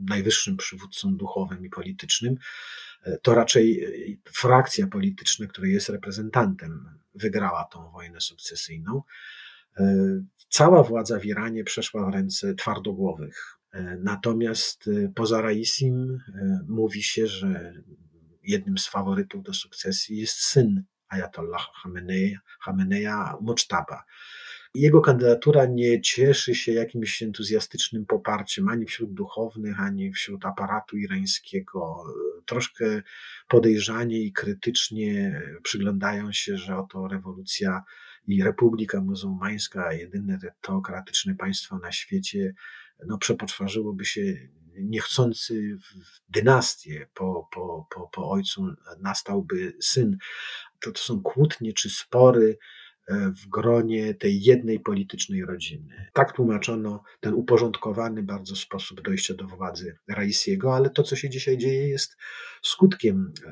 najwyższym 0.10 0.58
przywódcą 0.58 1.15
duchowym 1.15 1.65
i 1.65 1.69
politycznym. 1.69 2.36
To 3.22 3.36
raczej 3.36 3.88
frakcja 4.34 4.88
polityczna, 4.88 5.48
której 5.48 5.74
jest 5.74 5.89
reprezentantem 5.89 6.86
wygrała 7.15 7.63
tą 7.63 7.91
wojnę 7.91 8.21
sukcesyjną. 8.21 9.02
E, 9.78 9.95
cała 10.49 10.84
władza 10.84 11.19
w 11.19 11.26
Iranie 11.26 11.63
przeszła 11.63 12.06
w 12.06 12.13
ręce 12.13 12.56
twardogłowych. 12.56 13.60
E, 13.71 13.97
natomiast 13.97 14.88
e, 14.88 15.12
poza 15.15 15.41
Raisim 15.41 16.19
mówi 16.67 17.04
się, 17.04 17.28
że 17.28 17.73
jednym 18.43 18.78
z 18.78 18.88
faworytów 18.88 19.43
do 19.43 19.54
sukcesji 19.54 20.17
jest 20.17 20.38
syn 20.38 20.84
Ayatollah 21.08 21.69
Khamenei, 21.82 22.38
Khameneja 22.65 23.38
Mojtaba. 23.41 24.04
Jego 24.75 25.01
kandydatura 25.01 25.65
nie 25.65 26.01
cieszy 26.01 26.55
się 26.55 26.71
jakimś 26.71 27.23
entuzjastycznym 27.23 28.05
poparciem 28.05 28.67
ani 28.67 28.86
wśród 28.86 29.13
duchownych, 29.13 29.79
ani 29.79 30.13
wśród 30.13 30.45
aparatu 30.45 30.97
irańskiego. 30.97 32.03
Troszkę 32.45 33.01
podejrzanie 33.47 34.19
i 34.19 34.31
krytycznie 34.31 35.41
przyglądają 35.63 36.31
się, 36.31 36.57
że 36.57 36.77
oto 36.77 37.07
rewolucja 37.07 37.83
i 38.27 38.43
Republika 38.43 39.01
Muzułmańska, 39.01 39.93
jedyne 39.93 40.39
teokratyczne 40.62 41.36
państwo 41.36 41.77
na 41.77 41.91
świecie, 41.91 42.53
no, 43.05 43.17
przepoczwarzyłoby 43.17 44.05
się 44.05 44.21
niechcący 44.75 45.77
w 45.77 46.31
dynastię. 46.31 47.07
Po, 47.13 47.47
po, 47.51 47.88
po, 47.89 48.07
po 48.07 48.29
ojcu 48.29 48.75
nastałby 48.99 49.73
syn. 49.81 50.17
To, 50.81 50.91
to 50.91 51.01
są 51.01 51.21
kłótnie 51.21 51.73
czy 51.73 51.89
spory, 51.89 52.57
w 53.10 53.50
gronie 53.50 54.13
tej 54.13 54.42
jednej 54.42 54.80
politycznej 54.80 55.46
rodziny. 55.46 56.10
Tak 56.13 56.32
tłumaczono 56.32 57.04
ten 57.20 57.34
uporządkowany 57.34 58.24
bardzo 58.24 58.56
sposób 58.56 59.02
dojścia 59.02 59.34
do 59.34 59.48
władzy 59.48 59.98
Raisiego, 60.08 60.76
ale 60.76 60.89
to, 60.89 61.04
co 61.04 61.16
się 61.16 61.30
dzisiaj 61.30 61.58
dzieje, 61.58 61.88
jest 61.88 62.18
skutkiem 62.62 63.34
e, 63.46 63.52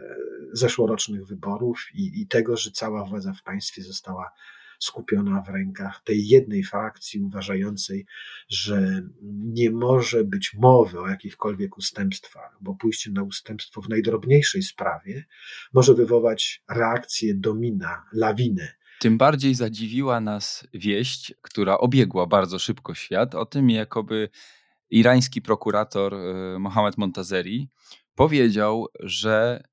zeszłorocznych 0.53 1.25
wyborów 1.25 1.87
i, 1.93 2.21
i 2.21 2.27
tego, 2.27 2.57
że 2.57 2.71
cała 2.71 3.05
władza 3.05 3.33
w 3.33 3.43
państwie 3.43 3.83
została 3.83 4.31
skupiona 4.79 5.41
w 5.41 5.49
rękach 5.49 6.01
tej 6.03 6.27
jednej 6.27 6.63
frakcji 6.63 7.21
uważającej, 7.21 8.05
że 8.49 9.03
nie 9.31 9.71
może 9.71 10.23
być 10.23 10.53
mowy 10.53 10.99
o 10.99 11.07
jakichkolwiek 11.07 11.77
ustępstwach, 11.77 12.57
bo 12.61 12.75
pójście 12.75 13.11
na 13.11 13.23
ustępstwo 13.23 13.81
w 13.81 13.89
najdrobniejszej 13.89 14.61
sprawie 14.61 15.25
może 15.73 15.93
wywołać 15.93 16.63
reakcję 16.69 17.33
domina, 17.35 18.05
lawinę. 18.13 18.80
Tym 19.01 19.17
bardziej 19.17 19.55
zadziwiła 19.55 20.19
nas 20.19 20.67
wieść, 20.73 21.33
która 21.41 21.77
obiegła 21.77 22.27
bardzo 22.27 22.59
szybko 22.59 22.93
świat, 22.93 23.35
o 23.35 23.45
tym, 23.45 23.69
jakoby 23.69 24.29
irański 24.89 25.41
prokurator 25.41 26.13
y, 26.13 26.59
Mohamed 26.59 26.97
Montazeri 26.97 27.69
powiedział, 28.15 28.87
że 28.99 29.63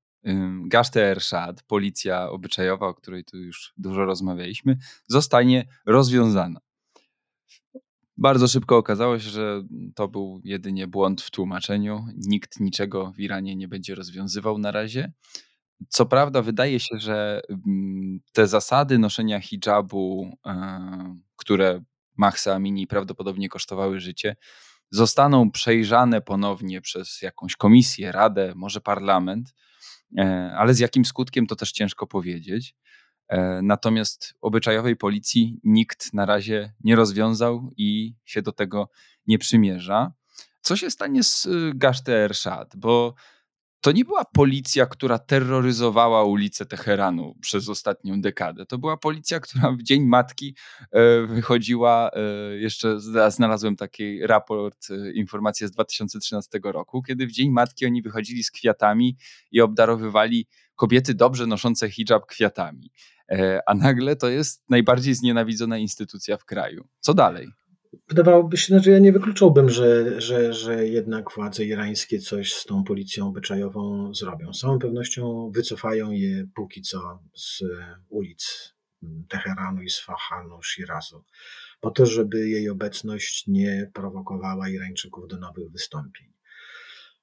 Gaszte 0.65 1.11
Ershad, 1.11 1.63
policja 1.63 2.29
obyczajowa, 2.29 2.87
o 2.87 2.93
której 2.93 3.23
tu 3.23 3.37
już 3.37 3.73
dużo 3.77 4.05
rozmawialiśmy, 4.05 4.77
zostanie 5.07 5.67
rozwiązana. 5.85 6.59
Bardzo 8.17 8.47
szybko 8.47 8.77
okazało 8.77 9.19
się, 9.19 9.29
że 9.29 9.63
to 9.95 10.07
był 10.07 10.41
jedynie 10.43 10.87
błąd 10.87 11.21
w 11.21 11.31
tłumaczeniu. 11.31 12.05
Nikt 12.17 12.59
niczego 12.59 13.11
w 13.11 13.19
Iranie 13.19 13.55
nie 13.55 13.67
będzie 13.67 13.95
rozwiązywał 13.95 14.57
na 14.57 14.71
razie. 14.71 15.11
Co 15.87 16.05
prawda, 16.05 16.41
wydaje 16.41 16.79
się, 16.79 16.99
że 16.99 17.41
te 18.33 18.47
zasady 18.47 18.99
noszenia 18.99 19.41
hijabu, 19.41 20.37
e, 20.45 21.19
które 21.35 21.83
Mahsa 22.17 22.53
Amini 22.55 22.87
prawdopodobnie 22.87 23.49
kosztowały 23.49 23.99
życie, 23.99 24.35
zostaną 24.91 25.51
przejrzane 25.51 26.21
ponownie 26.21 26.81
przez 26.81 27.21
jakąś 27.21 27.55
komisję, 27.55 28.11
radę, 28.11 28.53
może 28.55 28.81
parlament 28.81 29.53
E, 30.17 30.53
ale 30.57 30.73
z 30.73 30.79
jakim 30.79 31.05
skutkiem 31.05 31.47
to 31.47 31.55
też 31.55 31.71
ciężko 31.71 32.07
powiedzieć. 32.07 32.75
E, 33.27 33.61
natomiast 33.61 34.33
obyczajowej 34.41 34.95
policji 34.95 35.59
nikt 35.63 36.13
na 36.13 36.25
razie 36.25 36.73
nie 36.83 36.95
rozwiązał 36.95 37.69
i 37.77 38.15
się 38.25 38.41
do 38.41 38.51
tego 38.51 38.89
nie 39.27 39.37
przymierza. 39.37 40.11
Co 40.61 40.75
się 40.75 40.91
stanie 40.91 41.23
z 41.23 41.45
y, 41.45 41.71
Gaszte 41.75 42.13
Ershad? 42.13 42.75
Bo 42.75 43.13
to 43.81 43.91
nie 43.91 44.05
była 44.05 44.25
policja, 44.25 44.85
która 44.85 45.19
terroryzowała 45.19 46.23
ulice 46.23 46.65
Teheranu 46.65 47.35
przez 47.41 47.69
ostatnią 47.69 48.21
dekadę. 48.21 48.65
To 48.65 48.77
była 48.77 48.97
policja, 48.97 49.39
która 49.39 49.71
w 49.71 49.83
Dzień 49.83 50.05
Matki 50.05 50.55
e, 50.91 51.27
wychodziła, 51.27 52.11
e, 52.13 52.21
jeszcze 52.57 52.99
znalazłem 53.29 53.75
taki 53.75 54.27
raport, 54.27 54.87
e, 54.91 55.11
informację 55.11 55.67
z 55.67 55.71
2013 55.71 56.59
roku, 56.63 57.01
kiedy 57.01 57.27
w 57.27 57.31
Dzień 57.31 57.51
Matki 57.51 57.85
oni 57.85 58.01
wychodzili 58.01 58.43
z 58.43 58.51
kwiatami 58.51 59.17
i 59.51 59.61
obdarowywali 59.61 60.47
kobiety 60.75 61.13
dobrze 61.13 61.47
noszące 61.47 61.89
hijab 61.89 62.25
kwiatami. 62.25 62.91
A 63.65 63.73
nagle 63.73 64.15
to 64.15 64.29
jest 64.29 64.69
najbardziej 64.69 65.15
znienawidzona 65.15 65.77
instytucja 65.77 66.37
w 66.37 66.45
kraju. 66.45 66.87
Co 66.99 67.13
dalej? 67.13 67.58
Wydawałoby 68.09 68.57
się, 68.57 68.61
że 68.61 68.75
znaczy 68.75 68.91
ja 68.91 68.99
nie 68.99 69.11
wykluczałbym, 69.11 69.69
że, 69.69 70.21
że, 70.21 70.53
że 70.53 70.87
jednak 70.87 71.31
władze 71.35 71.65
irańskie 71.65 72.19
coś 72.19 72.53
z 72.53 72.65
tą 72.65 72.83
policją 72.83 73.27
obyczajową 73.27 74.13
zrobią. 74.13 74.53
Z 74.53 74.59
całą 74.59 74.79
pewnością 74.79 75.51
wycofają 75.55 76.11
je 76.11 76.47
póki 76.55 76.81
co 76.81 77.19
z 77.35 77.63
ulic 78.09 78.73
Teheranu, 79.29 79.81
Isfahanu, 79.81 80.63
Shirazu, 80.63 81.23
po 81.79 81.91
to, 81.91 82.05
żeby 82.05 82.49
jej 82.49 82.69
obecność 82.69 83.47
nie 83.47 83.91
prowokowała 83.93 84.69
Irańczyków 84.69 85.27
do 85.27 85.37
nowych 85.37 85.71
wystąpień. 85.71 86.33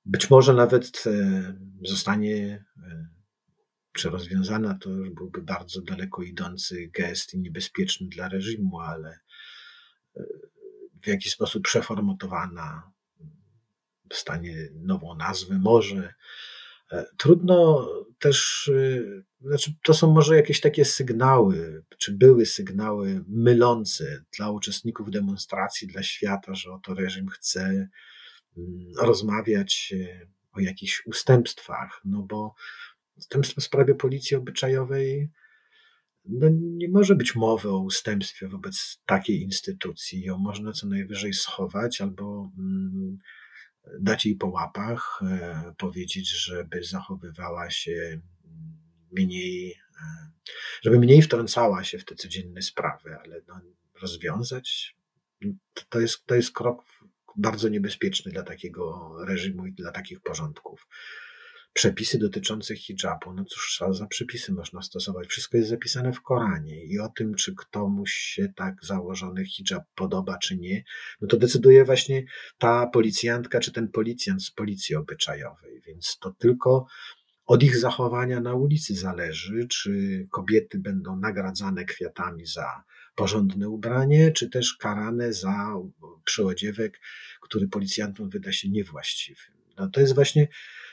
Być 0.05 0.31
może 0.31 0.55
nawet 0.55 1.05
e, 1.07 1.57
zostanie 1.85 2.65
e, 2.77 3.09
czy 3.93 4.11
rozwiązana, 4.11 4.79
to 4.81 4.91
już 4.91 5.11
byłby 5.11 5.43
bardzo 5.43 5.83
daleko 5.83 6.23
idący 6.23 6.91
gest 6.95 7.35
i 7.35 7.39
niebezpieczny 7.39 8.09
dla 8.09 8.29
reżimu, 8.29 8.81
ale 8.81 9.09
e, 9.09 9.19
w 11.07 11.09
jakiś 11.09 11.33
sposób 11.33 11.63
przeformatowana, 11.63 12.93
dostanie 14.05 14.69
nową 14.75 15.15
nazwę, 15.15 15.59
może. 15.59 16.15
E, 16.93 17.07
trudno 17.17 17.89
też, 18.19 18.69
e, 18.75 19.49
znaczy 19.49 19.75
to 19.83 19.95
są 19.95 20.13
może 20.13 20.37
jakieś 20.37 20.61
takie 20.61 20.85
sygnały, 20.85 21.85
czy 21.99 22.13
były 22.13 22.47
sygnały 22.47 23.25
mylące 23.29 24.25
dla 24.37 24.51
uczestników 24.51 25.11
demonstracji, 25.11 25.89
dla 25.89 26.03
świata, 26.03 26.55
że 26.55 26.73
oto 26.73 26.95
reżim 26.95 27.29
chce 27.29 27.61
mm, 27.63 27.89
rozmawiać 29.01 29.95
e, 29.97 30.27
o 30.53 30.61
jakichś 30.61 31.07
ustępstwach, 31.07 32.01
no 32.05 32.23
bo 32.23 32.55
ustępstwo 33.17 33.61
w 33.61 33.65
sprawie 33.65 33.95
policji 33.95 34.37
obyczajowej 34.37 35.31
no 36.29 36.49
nie 36.53 36.89
może 36.89 37.15
być 37.15 37.35
mowy 37.35 37.69
o 37.71 37.79
ustępstwie 37.79 38.49
wobec 38.49 39.03
takiej 39.07 39.43
instytucji. 39.43 40.23
Ją 40.23 40.39
można 40.39 40.73
co 40.73 40.87
najwyżej 40.87 41.33
schować 41.33 42.01
albo 42.01 42.53
mm, 42.59 43.19
dać 44.01 44.27
jej 44.27 44.37
po 44.37 44.47
łapach, 44.47 45.21
e, 45.23 45.75
powiedzieć, 45.79 46.29
żeby 46.29 46.85
zachowywała 46.85 47.71
się 47.71 47.93
mm, 47.93 48.21
mniej, 49.13 49.73
e, 49.73 50.31
żeby 50.83 50.99
mniej 50.99 51.23
wtrącała 51.23 51.85
się 51.85 51.99
w 51.99 52.05
te 52.05 52.15
codzienne 52.15 52.63
sprawy, 52.63 53.17
ale 53.25 53.43
no, 53.49 53.61
rozwiązać 54.03 54.97
to 55.89 56.01
jest, 56.01 56.27
to 56.27 56.35
jest 56.35 56.53
krok 56.53 56.85
bardzo 57.37 57.69
niebezpieczny 57.69 58.33
dla 58.33 58.43
takiego 58.43 59.17
reżimu 59.25 59.67
i 59.67 59.73
dla 59.73 59.93
takich 59.93 60.21
porządków 60.21 60.87
przepisy 61.77 62.19
dotyczące 62.19 62.77
hijabu, 62.77 63.33
no 63.35 63.45
cóż, 63.45 63.83
za 63.91 64.07
przepisy 64.07 64.53
można 64.53 64.83
stosować? 64.83 65.29
Wszystko 65.29 65.57
jest 65.57 65.69
zapisane 65.69 66.13
w 66.13 66.21
Koranie 66.21 66.85
i 66.85 66.99
o 66.99 67.09
tym, 67.09 67.35
czy 67.35 67.55
komuś 67.71 68.13
się 68.13 68.49
tak 68.57 68.75
założony 68.83 69.45
hijab 69.45 69.85
podoba, 69.95 70.39
czy 70.39 70.57
nie, 70.57 70.85
no 71.21 71.29
to 71.29 71.37
decyduje 71.37 71.85
właśnie 71.85 72.25
ta 72.59 72.87
policjantka, 72.87 73.61
czy 73.61 73.73
ten 73.73 73.89
policjant 73.89 74.45
z 74.45 74.51
policji 74.51 74.97
obyczajowej, 74.97 75.83
więc 75.87 76.19
to 76.21 76.31
tylko 76.31 76.87
od 77.47 77.63
ich 77.63 77.77
zachowania 77.77 78.41
na 78.41 78.55
ulicy 78.55 78.95
zależy, 78.95 79.69
czy 79.69 80.27
kobiety 80.31 80.79
będą 80.79 81.17
nagradzane 81.17 81.85
kwiatami 81.85 82.47
za 82.47 82.83
porządne 83.15 83.69
ubranie, 83.69 84.33
czy 84.33 84.51
też 84.51 84.77
karane 84.77 85.33
za 85.33 85.75
przyodziewek, 86.25 87.01
który 87.41 87.69
policjantom 87.69 88.31
wyda 88.31 88.53
się 88.53 88.69
niewłaściwy. 88.69 89.41
No 89.79 89.89
to 89.89 90.01
jest 90.01 90.15
właśnie 90.15 90.49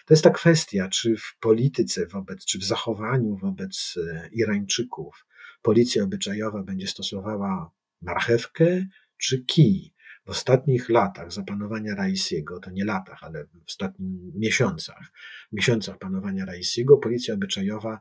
to 0.06 0.14
jest 0.14 0.24
ta 0.24 0.30
kwestia, 0.30 0.90
czy 0.90 1.18
w 1.18 1.38
polityce 1.40 2.08
wobec, 2.08 2.46
czy 2.46 2.60
w 2.60 2.64
zachowaniu 2.64 3.38
wobec 3.38 4.00
e, 4.12 4.30
Irańczyków 4.32 5.26
policja 5.62 6.04
obyczajowa 6.04 6.64
będzie 6.64 6.88
stosowała 6.88 7.72
marchewkę 8.02 8.86
czy 9.18 9.46
kij. 9.46 9.94
W 10.26 10.30
ostatnich 10.30 10.90
latach 10.90 11.32
zapanowania 11.32 11.96
Raisiego, 11.96 12.60
to 12.60 12.72
nie 12.72 12.86
latach, 12.86 13.24
ale 13.24 13.46
w 13.46 13.50
ostatnich 13.68 14.36
miesiącach, 14.36 15.12
miesiącach 15.52 15.98
panowania 15.98 16.46
Raisiego, 16.46 16.98
policja 16.98 17.34
obyczajowa 17.34 18.00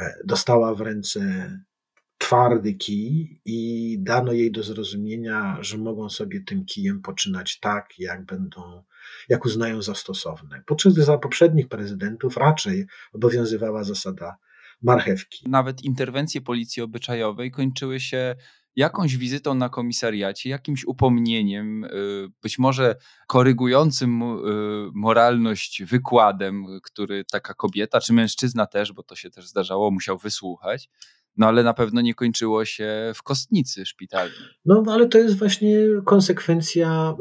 e, 0.00 0.14
dostała 0.24 0.74
w 0.74 0.80
ręce 0.80 1.50
twardy 2.18 2.74
kij 2.74 3.40
i 3.44 3.98
dano 4.00 4.32
jej 4.32 4.52
do 4.52 4.62
zrozumienia, 4.62 5.58
że 5.60 5.78
mogą 5.78 6.10
sobie 6.10 6.40
tym 6.40 6.64
kijem 6.64 7.02
poczynać 7.02 7.60
tak, 7.60 7.98
jak 7.98 8.24
będą, 8.24 8.82
jak 9.28 9.44
uznają 9.44 9.82
za 9.82 9.94
stosowne. 9.94 10.62
Podczas 10.66 10.94
za 10.94 11.18
poprzednich 11.18 11.68
prezydentów 11.68 12.36
raczej 12.36 12.86
obowiązywała 13.12 13.84
zasada 13.84 14.36
marchewki. 14.82 15.48
Nawet 15.48 15.82
interwencje 15.82 16.40
policji 16.40 16.82
obyczajowej 16.82 17.50
kończyły 17.50 18.00
się 18.00 18.36
jakąś 18.76 19.16
wizytą 19.16 19.54
na 19.54 19.68
komisariacie, 19.68 20.50
jakimś 20.50 20.84
upomnieniem, 20.84 21.84
y, 21.84 21.88
być 22.42 22.58
może 22.58 22.96
korygującym 23.26 24.22
y, 24.22 24.36
moralność 24.94 25.82
wykładem, 25.84 26.66
który 26.82 27.24
taka 27.24 27.54
kobieta 27.54 28.00
czy 28.00 28.12
mężczyzna 28.12 28.66
też, 28.66 28.92
bo 28.92 29.02
to 29.02 29.16
się 29.16 29.30
też 29.30 29.48
zdarzało, 29.48 29.90
musiał 29.90 30.18
wysłuchać. 30.18 30.88
No 31.36 31.46
ale 31.46 31.62
na 31.62 31.74
pewno 31.74 32.00
nie 32.00 32.14
kończyło 32.14 32.64
się 32.64 33.12
w 33.14 33.22
kostnicy 33.22 33.86
szpitalnej. 33.86 34.38
No 34.64 34.84
ale 34.88 35.08
to 35.08 35.18
jest 35.18 35.38
właśnie 35.38 35.76
konsekwencja 36.04 37.16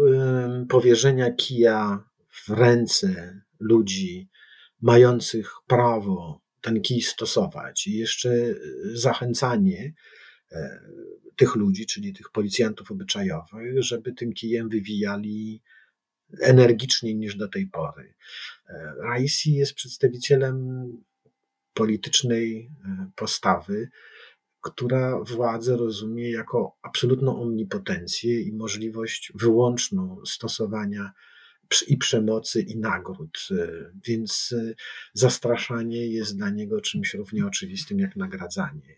powierzenia 0.69 1.32
kija 1.32 2.04
w 2.30 2.49
ręce 2.49 3.41
ludzi 3.60 4.30
mających 4.82 5.52
prawo 5.67 6.41
ten 6.62 6.82
kij 6.82 7.02
stosować 7.02 7.88
i 7.88 7.97
jeszcze 7.97 8.30
y, 8.30 8.58
zachęcanie 8.93 9.93
e, 10.52 10.80
tych 11.36 11.56
ludzi, 11.56 11.86
czyli 11.86 12.13
tych 12.13 12.32
policjantów 12.32 12.91
obyczajowych, 12.91 13.84
żeby 13.84 14.13
tym 14.13 14.34
kijem 14.34 14.69
wywijali 14.69 15.62
energiczniej 16.41 17.15
niż 17.15 17.36
do 17.36 17.47
tej 17.47 17.67
pory. 17.67 18.13
E, 18.69 18.93
Raisi 19.04 19.54
jest 19.54 19.73
przedstawicielem 19.73 20.88
politycznej 21.74 22.72
e, 22.86 23.12
postawy, 23.16 23.90
która 24.62 25.20
władzę 25.24 25.78
rozumie 25.78 26.32
jako 26.32 26.78
absolutną 26.82 27.42
omnipotencję 27.42 28.42
i 28.42 28.54
możliwość 28.54 29.32
wyłączną 29.36 30.22
stosowania 30.26 31.12
i 31.88 31.98
przemocy, 31.98 32.62
i 32.62 32.78
nagród. 32.78 33.48
Więc 34.06 34.56
zastraszanie 35.14 36.08
jest 36.08 36.38
dla 36.38 36.50
niego 36.50 36.82
czymś 36.82 37.14
równie 37.14 37.46
oczywistym 37.46 38.00
jak 38.00 38.16
nagradzanie. 38.16 38.96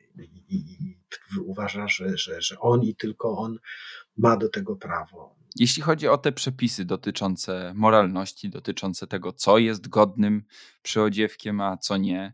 I, 0.50 0.56
i 0.56 0.98
uważa, 1.46 1.88
że, 1.88 2.18
że, 2.18 2.42
że 2.42 2.60
on 2.60 2.84
i 2.84 2.96
tylko 2.96 3.38
on 3.38 3.60
ma 4.18 4.38
do 4.38 4.50
tego 4.50 4.76
prawo. 4.76 5.36
Jeśli 5.56 5.84
chodzi 5.84 6.08
o 6.08 6.18
te 6.18 6.32
przepisy 6.32 6.86
dotyczące 6.86 7.74
moralności, 7.76 8.50
dotyczące 8.50 9.08
tego, 9.08 9.34
co 9.34 9.58
jest 9.58 9.88
godnym 9.88 10.44
przyodziewkiem, 10.82 11.62
a 11.62 11.78
co 11.78 11.98
nie, 11.98 12.34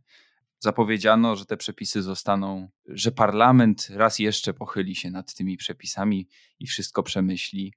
zapowiedziano, 0.62 1.36
że 1.36 1.46
te 1.46 1.58
przepisy 1.58 2.02
zostaną, 2.02 2.70
że 2.86 3.12
parlament 3.12 3.88
raz 3.90 4.20
jeszcze 4.20 4.54
pochyli 4.54 4.96
się 4.96 5.12
nad 5.12 5.34
tymi 5.34 5.58
przepisami 5.58 6.28
i 6.60 6.68
wszystko 6.68 7.04
przemyśli. 7.04 7.74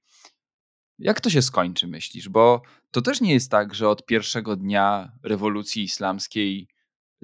Jak 0.99 1.21
to 1.21 1.29
się 1.29 1.41
skończy, 1.41 1.87
myślisz? 1.87 2.29
Bo 2.29 2.61
to 2.91 3.01
też 3.01 3.21
nie 3.21 3.33
jest 3.33 3.51
tak, 3.51 3.75
że 3.75 3.89
od 3.89 4.05
pierwszego 4.05 4.55
dnia 4.55 5.11
rewolucji 5.23 5.83
islamskiej 5.83 6.67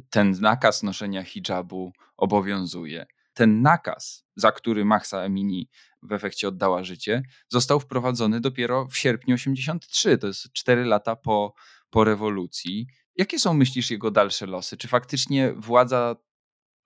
ten 0.10 0.32
nakaz 0.42 0.84
noszenia 0.84 1.24
hijabu 1.24 1.94
obowiązuje. 2.18 3.06
Ten 3.34 3.62
nakaz, 3.62 4.26
za 4.36 4.52
który 4.52 4.86
Mahsa 4.86 5.22
Amini 5.22 5.70
w 6.02 6.12
efekcie 6.12 6.48
oddała 6.48 6.84
życie, 6.84 7.24
został 7.50 7.80
wprowadzony 7.80 8.42
dopiero 8.42 8.88
w 8.88 8.98
sierpniu 8.98 9.36
83, 9.36 10.18
to 10.18 10.28
jest 10.28 10.52
4 10.54 10.86
lata 10.86 11.16
po, 11.16 11.54
po 11.90 12.04
rewolucji. 12.04 12.88
Jakie 13.16 13.40
są, 13.40 13.54
myślisz, 13.54 13.92
jego 13.92 14.12
dalsze 14.12 14.46
losy? 14.46 14.78
Czy 14.78 14.88
faktycznie 14.88 15.54
władza 15.54 16.16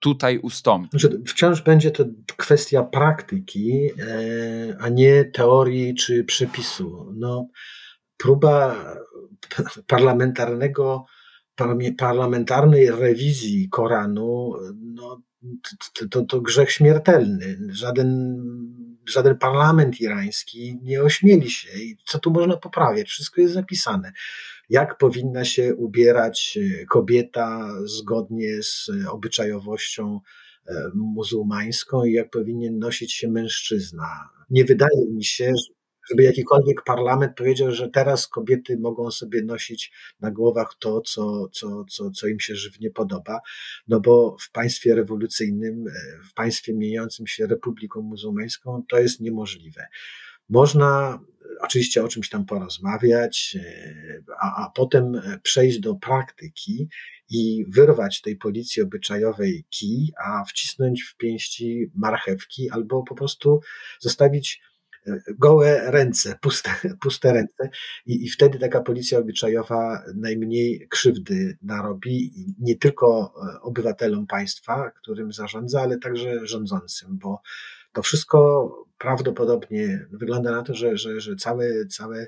tutaj 0.00 0.38
ustąpi? 0.38 0.98
Znaczy, 0.98 1.22
wciąż 1.26 1.62
będzie 1.62 1.90
to 1.90 2.04
kwestia 2.36 2.82
praktyki, 2.82 3.90
e, 4.00 4.76
a 4.80 4.88
nie 4.88 5.24
teorii 5.24 5.94
czy 5.94 6.24
przepisu. 6.24 7.12
No, 7.16 7.48
próba 8.16 8.84
parlamentarnego, 9.86 11.04
parlamentarnej 11.96 12.90
rewizji 12.90 13.68
Koranu 13.68 14.52
no, 14.74 15.22
to, 15.92 16.08
to, 16.08 16.22
to 16.22 16.40
grzech 16.40 16.72
śmiertelny. 16.72 17.58
Żaden 17.70 18.36
żaden 19.08 19.38
parlament 19.38 20.00
irański 20.00 20.78
nie 20.82 21.02
ośmieli 21.02 21.50
się. 21.50 21.68
I 21.78 21.96
co 22.06 22.18
tu 22.18 22.30
można 22.30 22.56
poprawiać? 22.56 23.08
Wszystko 23.08 23.40
jest 23.40 23.54
zapisane. 23.54 24.12
Jak 24.68 24.98
powinna 24.98 25.44
się 25.44 25.74
ubierać 25.74 26.58
e, 26.58 26.86
kobieta 26.86 27.68
zgodnie 27.84 28.62
z 28.62 28.90
obyczajowością 29.10 30.20
e, 30.66 30.90
muzułmańską 30.94 32.04
i 32.04 32.12
jak 32.12 32.30
powinien 32.30 32.78
nosić 32.78 33.12
się 33.12 33.28
mężczyzna. 33.28 34.06
Nie 34.50 34.64
wydaje 34.64 35.06
mi 35.14 35.24
się, 35.24 35.52
żeby 36.10 36.22
jakikolwiek 36.22 36.82
parlament 36.84 37.36
powiedział, 37.36 37.72
że 37.72 37.90
teraz 37.90 38.28
kobiety 38.28 38.78
mogą 38.78 39.10
sobie 39.10 39.42
nosić 39.42 39.92
na 40.20 40.30
głowach 40.30 40.74
to, 40.78 41.00
co, 41.00 41.48
co, 41.52 41.84
co, 41.84 42.10
co 42.10 42.26
im 42.26 42.40
się 42.40 42.54
żywnie 42.54 42.90
podoba, 42.90 43.40
no 43.88 44.00
bo 44.00 44.36
w 44.40 44.50
państwie 44.50 44.94
rewolucyjnym, 44.94 45.84
w 46.30 46.34
państwie 46.34 46.74
mieniącym 46.74 47.26
się 47.26 47.46
republiką 47.46 48.02
muzułmańską 48.02 48.82
to 48.88 48.98
jest 48.98 49.20
niemożliwe. 49.20 49.86
Można 50.48 51.18
oczywiście 51.60 52.04
o 52.04 52.08
czymś 52.08 52.28
tam 52.28 52.44
porozmawiać, 52.44 53.56
e, 53.60 54.22
a, 54.40 54.64
a 54.64 54.70
potem 54.70 55.22
przejść 55.42 55.80
do 55.80 55.94
praktyki 55.94 56.88
i 57.30 57.64
wyrwać 57.68 58.20
tej 58.20 58.36
policji 58.36 58.82
obyczajowej 58.82 59.64
kij, 59.70 60.12
a 60.24 60.44
wcisnąć 60.44 61.02
w 61.02 61.16
pięści 61.16 61.90
marchewki 61.94 62.70
albo 62.70 63.02
po 63.02 63.14
prostu 63.14 63.60
zostawić 64.00 64.60
gołe 65.38 65.90
ręce, 65.90 66.38
puste, 66.40 66.70
puste 67.02 67.32
ręce 67.32 67.70
i, 68.06 68.24
i 68.24 68.30
wtedy 68.30 68.58
taka 68.58 68.80
policja 68.80 69.18
obyczajowa 69.18 70.02
najmniej 70.14 70.86
krzywdy 70.90 71.58
narobi 71.62 72.32
nie 72.58 72.76
tylko 72.76 73.34
e, 73.36 73.60
obywatelom 73.60 74.26
państwa, 74.26 74.90
którym 74.90 75.32
zarządza, 75.32 75.82
ale 75.82 75.98
także 75.98 76.46
rządzącym, 76.46 77.18
bo 77.18 77.42
to 77.96 78.02
wszystko 78.02 78.68
prawdopodobnie 78.98 80.06
wygląda 80.10 80.50
na 80.50 80.62
to, 80.62 80.74
że, 80.74 80.96
że, 80.96 81.20
że 81.20 81.36
całe, 81.36 81.86
całe 81.86 82.26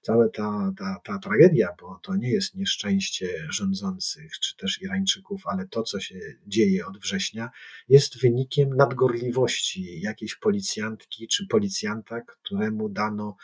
cała 0.00 0.28
ta, 0.28 0.72
ta, 0.78 1.00
ta 1.04 1.18
tragedia, 1.18 1.68
bo 1.80 2.00
to 2.02 2.16
nie 2.16 2.30
jest 2.30 2.54
nieszczęście 2.54 3.28
rządzących 3.50 4.32
czy 4.38 4.56
też 4.56 4.82
Irańczyków, 4.82 5.42
ale 5.46 5.68
to, 5.68 5.82
co 5.82 6.00
się 6.00 6.18
dzieje 6.46 6.86
od 6.86 6.98
września, 6.98 7.50
jest 7.88 8.20
wynikiem 8.20 8.76
nadgorliwości 8.76 10.00
jakiejś 10.00 10.34
policjantki 10.34 11.28
czy 11.28 11.46
policjanta, 11.46 12.20
któremu 12.20 12.88
dano 12.88 13.36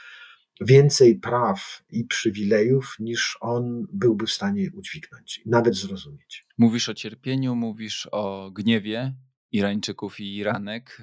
więcej 0.60 1.18
praw 1.18 1.82
i 1.90 2.04
przywilejów, 2.04 2.96
niż 2.98 3.38
on 3.40 3.86
byłby 3.92 4.26
w 4.26 4.30
stanie 4.30 4.70
udźwignąć, 4.74 5.40
nawet 5.46 5.76
zrozumieć. 5.76 6.46
Mówisz 6.58 6.88
o 6.88 6.94
cierpieniu, 6.94 7.54
mówisz 7.54 8.08
o 8.12 8.50
gniewie 8.50 9.14
Irańczyków 9.52 10.20
i 10.20 10.36
Iranek. 10.36 11.02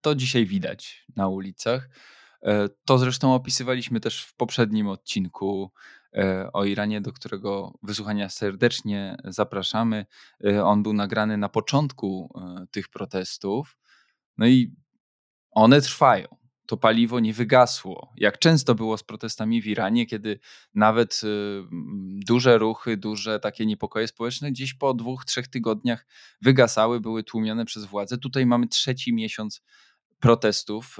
To 0.00 0.14
dzisiaj 0.14 0.46
widać 0.46 1.06
na 1.16 1.28
ulicach. 1.28 1.88
E, 2.42 2.68
to 2.84 2.98
zresztą 2.98 3.34
opisywaliśmy 3.34 4.00
też 4.00 4.24
w 4.24 4.34
poprzednim 4.34 4.88
odcinku 4.88 5.72
e, 6.14 6.52
o 6.52 6.64
Iranie, 6.64 7.00
do 7.00 7.12
którego 7.12 7.78
wysłuchania 7.82 8.28
serdecznie 8.28 9.16
zapraszamy. 9.24 10.06
E, 10.44 10.64
on 10.64 10.82
był 10.82 10.92
nagrany 10.92 11.36
na 11.36 11.48
początku 11.48 12.34
tych 12.70 12.88
protestów. 12.88 13.78
No 14.38 14.46
i 14.46 14.74
one 15.50 15.80
trwają. 15.80 16.28
To 16.66 16.76
paliwo 16.76 17.20
nie 17.20 17.32
wygasło. 17.32 18.12
Jak 18.16 18.38
często 18.38 18.74
było 18.74 18.98
z 18.98 19.02
protestami 19.02 19.62
w 19.62 19.66
Iranie, 19.66 20.06
kiedy 20.06 20.38
nawet 20.74 21.20
duże 22.26 22.58
ruchy, 22.58 22.96
duże 22.96 23.40
takie 23.40 23.66
niepokoje 23.66 24.08
społeczne 24.08 24.50
gdzieś 24.50 24.74
po 24.74 24.94
dwóch, 24.94 25.24
trzech 25.24 25.48
tygodniach 25.48 26.06
wygasały, 26.42 27.00
były 27.00 27.24
tłumione 27.24 27.64
przez 27.64 27.84
władze. 27.84 28.18
Tutaj 28.18 28.46
mamy 28.46 28.68
trzeci 28.68 29.12
miesiąc 29.12 29.62
protestów 30.20 30.96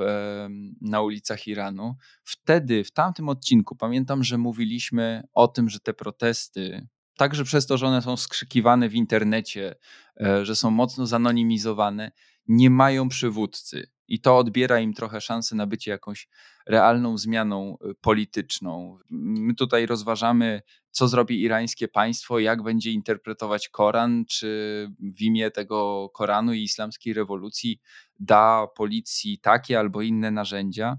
na 0.81 1.01
ulicach 1.01 1.47
Iranu. 1.47 1.97
Wtedy, 2.25 2.85
w 2.85 2.93
tamtym 2.93 3.29
odcinku, 3.29 3.77
pamiętam, 3.77 4.25
że 4.25 4.39
mówiliśmy 4.39 5.23
o 5.33 5.49
tym, 5.49 5.69
że 5.69 5.81
te 5.81 5.95
protesty, 5.95 6.87
także 7.17 7.45
przez 7.45 7.67
to, 7.67 7.79
że 7.79 7.87
one 7.87 8.03
są 8.03 8.17
skrzykiwane 8.17 8.89
w 8.89 8.95
internecie, 8.95 9.75
e, 10.21 10.45
że 10.47 10.57
są 10.57 10.71
mocno 10.71 11.07
zanonimizowane, 11.07 12.13
nie 12.49 12.71
mają 12.71 13.09
przywódcy. 13.09 13.91
I 14.11 14.20
to 14.20 14.38
odbiera 14.38 14.81
im 14.81 14.94
trochę 14.94 15.20
szansy 15.20 15.57
na 15.57 15.66
bycie 15.66 15.90
jakąś 15.90 16.29
realną 16.66 17.18
zmianą 17.18 17.77
y, 17.90 17.94
polityczną. 17.94 18.99
My 19.11 19.55
tutaj 19.55 19.87
rozważamy, 19.87 20.62
co 20.90 21.09
zrobi 21.09 21.42
irańskie 21.42 21.88
państwo, 21.88 22.38
jak 22.38 22.62
będzie 22.62 22.90
interpretować 22.90 23.68
Koran, 23.68 24.25
czy 24.29 24.88
w 25.16 25.20
imię 25.20 25.51
tego 25.51 26.11
Koranu 26.14 26.53
i 26.53 26.62
islamskiej 26.62 27.12
rewolucji 27.12 27.81
da 28.18 28.66
policji 28.77 29.38
takie 29.38 29.79
albo 29.79 30.03
inne 30.03 30.31
narzędzia. 30.31 30.96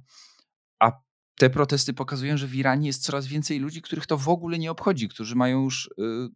A 0.80 0.92
te 1.40 1.50
protesty 1.50 1.94
pokazują, 1.94 2.38
że 2.38 2.48
w 2.48 2.56
Iranie 2.56 2.88
jest 2.88 3.04
coraz 3.04 3.28
więcej 3.28 3.60
ludzi, 3.60 3.82
których 3.82 4.08
to 4.08 4.18
w 4.18 4.30
ogóle 4.30 4.60
nie 4.60 4.72
obchodzi, 4.72 5.10
którzy 5.10 5.36
mają 5.36 5.64
już 5.64 5.86
y, 5.88 5.92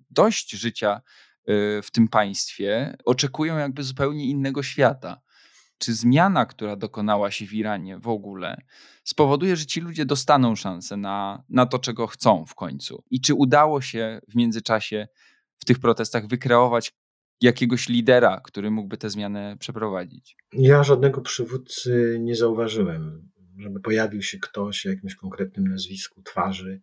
dość 0.10 0.52
życia 0.52 1.02
y, 1.50 1.82
w 1.84 1.92
tym 1.92 2.08
państwie, 2.08 2.98
oczekują 3.06 3.58
jakby 3.58 3.84
zupełnie 3.84 4.26
innego 4.26 4.64
świata 4.64 5.25
czy 5.78 5.94
zmiana, 5.94 6.46
która 6.46 6.76
dokonała 6.76 7.32
się 7.32 7.46
w 7.46 7.54
Iranie 7.54 8.00
w 8.00 8.08
ogóle, 8.08 8.62
spowoduje, 9.04 9.56
że 9.56 9.66
ci 9.66 9.82
ludzie 9.82 10.06
dostaną 10.06 10.56
szansę 10.56 10.98
na, 10.98 11.44
na 11.50 11.66
to, 11.66 11.80
czego 11.80 12.08
chcą 12.08 12.46
w 12.46 12.56
końcu? 12.56 13.04
I 13.12 13.22
czy 13.22 13.34
udało 13.34 13.82
się 13.82 14.20
w 14.30 14.36
międzyczasie 14.36 15.08
w 15.58 15.66
tych 15.66 15.80
protestach 15.80 16.28
wykreować 16.28 16.94
jakiegoś 17.42 17.90
lidera, 17.90 18.42
który 18.44 18.72
mógłby 18.72 18.98
tę 18.98 19.10
zmianę 19.10 19.58
przeprowadzić? 19.60 20.38
Ja 20.54 20.84
żadnego 20.84 21.22
przywódcy 21.22 22.18
nie 22.22 22.36
zauważyłem, 22.36 23.32
żeby 23.58 23.80
pojawił 23.80 24.22
się 24.22 24.38
ktoś 24.40 24.86
o 24.86 24.90
jakimś 24.90 25.16
konkretnym 25.16 25.68
nazwisku, 25.68 26.22
twarzy, 26.22 26.82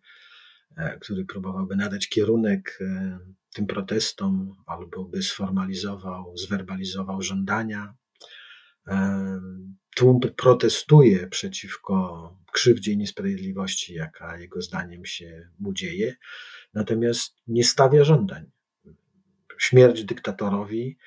e, 0.77 0.99
który 0.99 1.25
próbowałby 1.25 1.75
nadać 1.75 2.09
kierunek 2.09 2.79
e, 2.81 3.19
tym 3.53 3.67
protestom 3.67 4.55
albo 4.65 5.05
by 5.05 5.23
sformalizował, 5.23 6.37
zwerbalizował 6.37 7.21
żądania 7.21 7.93
tłum 9.95 10.19
protestuje 10.19 11.27
przeciwko 11.27 12.43
krzywdzie 12.51 12.91
i 12.91 12.97
niesprawiedliwości, 12.97 13.93
jaka 13.93 14.37
jego 14.37 14.61
zdaniem 14.61 15.05
się 15.05 15.49
mu 15.59 15.73
dzieje, 15.73 16.15
natomiast 16.73 17.35
nie 17.47 17.63
stawia 17.63 18.03
żądań. 18.03 18.51
Śmierć 19.57 20.03
dyktatorowi, 20.03 20.97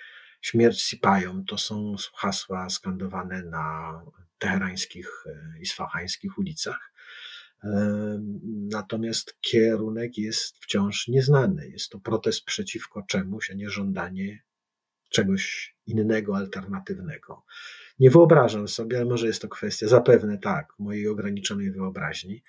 śmierć 0.40 0.82
Sipajom 0.82 1.44
to 1.44 1.58
są 1.58 1.94
hasła 2.14 2.70
skandowane 2.70 3.42
na 3.42 4.00
teherańskich 4.38 5.24
i 5.58 5.62
e, 5.62 5.66
sfachańskich 5.66 6.38
ulicach. 6.38 6.92
Natomiast 8.70 9.38
kierunek 9.40 10.18
jest 10.18 10.58
wciąż 10.58 11.08
nieznany. 11.08 11.68
Jest 11.68 11.90
to 11.90 11.98
protest 11.98 12.44
przeciwko 12.44 13.02
czemuś, 13.02 13.50
a 13.50 13.54
nie 13.54 13.70
żądanie 13.70 14.42
czegoś 15.08 15.74
innego, 15.86 16.36
alternatywnego. 16.36 17.42
Nie 17.98 18.10
wyobrażam 18.10 18.68
sobie, 18.68 18.96
ale 18.96 19.06
może 19.06 19.26
jest 19.26 19.42
to 19.42 19.48
kwestia, 19.48 19.88
zapewne 19.88 20.38
tak, 20.38 20.72
mojej 20.78 21.08
ograniczonej 21.08 21.70
wyobraźni, 21.70 22.42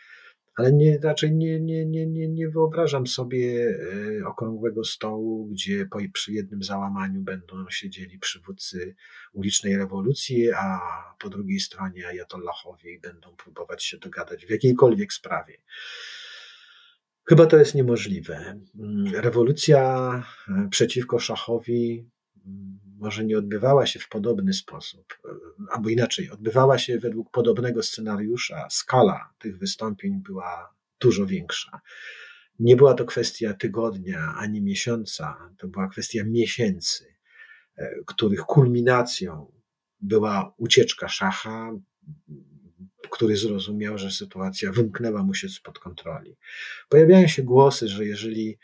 ale 0.58 0.74
nie, 0.74 0.99
raczej 1.03 1.36
nie, 1.36 1.60
nie, 1.60 1.86
nie, 1.86 2.08
nie, 2.08 2.28
nie 2.28 2.49
wyobrażam 2.49 3.08
sobie 3.08 3.78
e, 4.20 4.28
okrągłego 4.28 4.84
stołu, 4.84 5.45
gdzie 5.45 5.86
po, 5.86 5.99
przy 6.14 6.34
jednym 6.34 6.64
załamaniu 6.64 7.22
będą 7.22 7.70
siedzieli 7.70 8.20
przywódcy 8.20 8.95
ulicznej 9.34 9.78
rewolucji, 9.78 10.51
a 10.51 10.80
po 11.20 11.30
drugiej 11.30 11.60
stronie 11.60 12.08
ajatollahowie 12.08 12.99
będą 12.99 13.36
próbować 13.36 13.84
się 13.84 13.97
dogadać 13.97 14.45
w 14.45 14.49
jakiejkolwiek 14.49 15.14
sprawie. 15.14 15.58
Chyba 17.30 17.45
to 17.45 17.58
jest 17.58 17.76
niemożliwe. 17.76 18.60
Mm, 18.80 19.16
rewolucja 19.16 20.12
e, 20.47 20.68
przeciwko 20.72 21.20
szachowi 21.20 22.10
może 23.00 23.26
nie 23.26 23.38
odbywała 23.38 23.86
się 23.86 24.00
w 24.00 24.10
podobny 24.10 24.54
sposób, 24.54 25.18
e, 25.26 25.30
albo 25.72 25.89
inaczej, 25.89 26.32
odbywała 26.32 26.78
się 26.78 27.00
według 27.00 27.32
podobnego 27.32 27.84
scenariusza. 27.84 28.68
Skala 28.70 29.34
tych 29.39 29.58
wystąpień 29.58 30.22
była 30.24 30.74
dużo 31.00 31.26
większa. 31.26 31.82
Nie 32.60 32.76
była 32.76 32.93
to 32.93 33.06
kwestia 33.06 33.54
tygodnia 33.54 34.34
ani 34.38 34.62
miesiąca, 34.62 35.52
to 35.58 35.68
była 35.68 35.88
kwestia 35.88 36.24
miesięcy, 36.26 37.16
e, 37.78 37.95
których 38.06 38.39
kulminacją 38.39 39.52
była 40.02 40.54
ucieczka 40.58 41.08
szacha, 41.08 41.72
który 43.12 43.38
zrozumiał, 43.38 43.98
że 43.98 44.12
sytuacja 44.12 44.72
wymknęła 44.72 45.24
mu 45.24 45.34
się 45.34 45.50
spod 45.50 45.80
kontroli. 45.80 46.38
Pojawiają 46.89 47.28
się 47.28 47.43
głosy, 47.43 47.88
że 47.88 48.06
jeżeli 48.06 48.58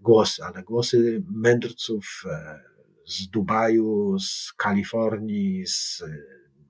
głosy, 0.00 0.44
ale 0.44 0.62
głosy 0.62 1.22
mędrców 1.30 2.22
e, 2.26 2.60
z 3.06 3.28
Dubaju, 3.28 4.18
z 4.18 4.52
Kalifornii, 4.52 5.66
z 5.66 6.02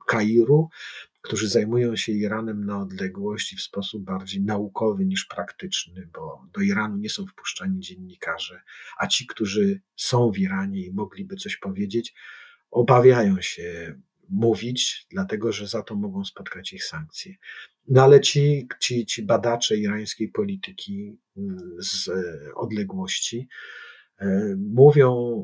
Kairu, 0.07 0.68
którzy 1.22 1.49
zajmują 1.49 1.97
się 1.97 2.12
Iranem 2.12 2.64
na 2.64 2.80
odległości 2.80 3.57
w 3.57 3.62
sposób 3.62 4.05
bardziej 4.05 4.43
naukowy 4.43 5.07
niż 5.07 5.24
praktyczny, 5.24 6.09
bo 6.14 6.47
do 6.53 6.61
Iranu 6.61 6.97
nie 6.97 7.11
są 7.11 7.26
wpuszczani 7.26 7.80
dziennikarze, 7.80 8.62
a 8.99 9.07
ci, 9.07 9.26
którzy 9.26 9.80
są 9.97 10.30
w 10.30 10.39
Iranie 10.39 10.87
i 10.87 10.93
mogliby 10.93 11.37
coś 11.37 11.57
powiedzieć, 11.57 12.14
obawiają 12.70 13.41
się 13.41 13.95
mówić, 14.28 15.07
dlatego 15.11 15.53
że 15.53 15.66
za 15.66 15.82
to 15.82 15.95
mogą 15.95 16.24
spotkać 16.24 16.72
ich 16.72 16.84
sankcje. 16.84 17.34
No 17.89 18.03
ale 18.03 18.20
ci, 18.20 18.68
ci, 18.80 19.07
ci 19.07 19.22
badacze 19.22 19.76
irańskiej 19.76 20.28
polityki 20.28 21.18
mm, 21.37 21.59
z 21.78 22.11
odległości 22.55 23.49
e, 24.18 24.57
mówią 24.59 25.43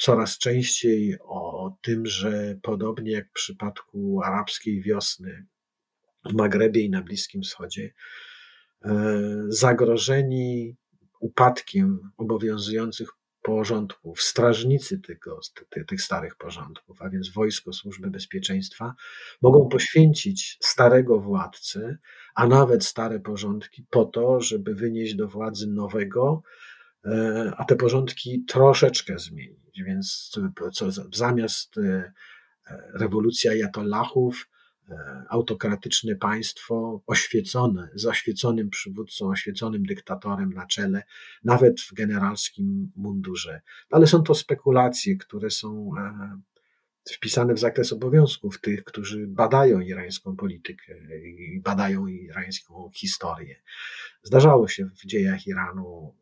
coraz 0.00 0.38
częściej 0.38 1.16
o 1.20 1.76
tym, 1.82 2.06
że 2.06 2.58
podobnie 2.62 3.12
jak 3.12 3.28
w 3.28 3.32
przypadku 3.32 4.20
arabskiej 4.24 4.82
wiosny 4.82 5.46
w 6.24 6.32
Magrebie 6.32 6.82
i 6.82 6.90
na 6.90 7.02
Bliskim 7.02 7.42
Wschodzie, 7.42 7.92
e, 8.84 8.90
zagrożeni 9.48 10.76
upadkiem 11.20 12.10
obowiązujących 12.16 13.08
porządków, 13.42 14.22
strażnicy 14.22 14.98
tego, 14.98 15.40
tych, 15.70 15.86
tych 15.86 16.02
starych 16.02 16.36
porządków, 16.36 17.02
a 17.02 17.10
więc 17.10 17.32
wojsko, 17.32 17.72
służby 17.72 18.10
bezpieczeństwa, 18.10 18.94
mogą 19.42 19.68
poświęcić 19.68 20.58
starego 20.60 21.20
władcę, 21.20 21.98
a 22.34 22.46
nawet 22.46 22.84
stare 22.84 23.20
porządki 23.20 23.86
po 23.90 24.04
to, 24.04 24.40
żeby 24.40 24.74
wynieść 24.74 25.14
do 25.14 25.28
władzy 25.28 25.66
nowego, 25.66 26.42
a 27.56 27.64
te 27.64 27.76
porządki 27.76 28.44
troszeczkę 28.44 29.18
zmienić. 29.18 29.82
Więc 29.86 30.38
co, 30.72 30.90
zamiast 31.12 31.78
e, 31.78 32.12
rewolucji 32.94 33.50
ajatollahów, 33.50 34.50
E, 34.90 35.24
autokratyczne 35.28 36.16
państwo, 36.16 37.02
oświecone, 37.06 37.88
z 37.94 38.06
oświeconym 38.06 38.70
przywódcą, 38.70 39.28
oświeconym 39.28 39.82
dyktatorem 39.82 40.52
na 40.52 40.66
czele, 40.66 41.02
nawet 41.44 41.80
w 41.80 41.94
generalskim 41.94 42.92
mundurze. 42.96 43.60
Ale 43.90 44.06
są 44.06 44.22
to 44.22 44.34
spekulacje, 44.34 45.16
które 45.16 45.50
są 45.50 45.90
e, 45.98 46.40
wpisane 47.14 47.54
w 47.54 47.58
zakres 47.58 47.92
obowiązków 47.92 48.60
tych, 48.60 48.84
którzy 48.84 49.26
badają 49.26 49.80
irańską 49.80 50.36
politykę 50.36 50.94
i 51.22 51.60
badają 51.60 52.06
irańską 52.06 52.90
historię. 52.94 53.62
Zdarzało 54.22 54.68
się 54.68 54.88
w 55.02 55.06
dziejach 55.06 55.46
Iranu 55.46 56.14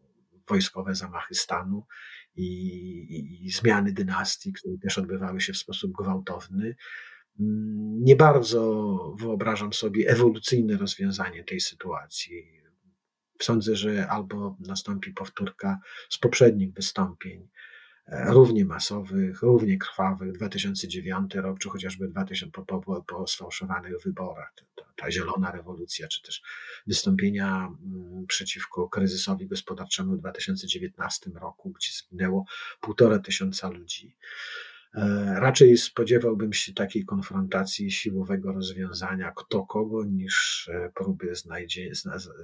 wojskowe 0.49 0.95
zamachy 0.95 1.35
stanu 1.35 1.87
i, 2.35 2.45
i, 2.45 3.47
i 3.47 3.51
zmiany 3.51 3.93
dynastii, 3.93 4.53
które 4.53 4.79
też 4.79 4.99
odbywały 4.99 5.41
się 5.41 5.53
w 5.53 5.59
sposób 5.59 5.93
gwałtowny. 5.93 6.77
Nie 8.01 8.17
bardzo 8.17 9.15
wyobrażam 9.19 9.73
sobie 9.73 10.11
ewolucyjne 10.11 10.77
rozwiązanie 10.77 11.45
tej 11.45 11.61
sytuacji. 11.61 12.63
Sądzę, 13.43 13.77
że 13.77 14.09
albo 14.09 14.57
nastąpi 14.61 15.13
powtórka 15.13 15.79
z 16.11 16.19
poprzednich 16.19 16.73
wystąpień, 16.73 17.49
równie 18.13 18.65
masowych, 18.65 19.43
równie 19.43 19.79
krwawych, 19.79 20.33
2009 20.33 21.35
rok, 21.35 21.59
czy 21.59 21.69
chociażby 21.69 22.09
2000, 22.09 22.53
po, 22.53 22.81
po, 22.81 23.03
po 23.03 23.27
sfałszowanych 23.27 24.03
wyborach, 24.05 24.53
ta, 24.77 24.83
ta 24.97 25.11
zielona 25.11 25.51
rewolucja, 25.51 26.09
czy 26.09 26.23
też 26.23 26.43
wystąpienia 26.87 27.57
mm, 27.57 28.27
przeciwko 28.27 28.89
kryzysowi 28.89 29.47
gospodarczemu 29.47 30.17
w 30.17 30.19
2019 30.19 31.31
roku, 31.35 31.71
gdzie 31.71 31.93
zginęło 31.93 32.45
półtora 32.81 33.19
tysiąca 33.19 33.69
ludzi. 33.69 34.17
E, 34.95 35.35
raczej 35.41 35.77
spodziewałbym 35.77 36.53
się 36.53 36.75
takiej 36.75 37.05
konfrontacji 37.05 37.91
siłowego 37.91 38.53
rozwiązania 38.53 39.33
kto 39.37 39.67
kogo, 39.67 40.05
niż 40.05 40.69
e, 40.73 40.91
próby 40.95 41.33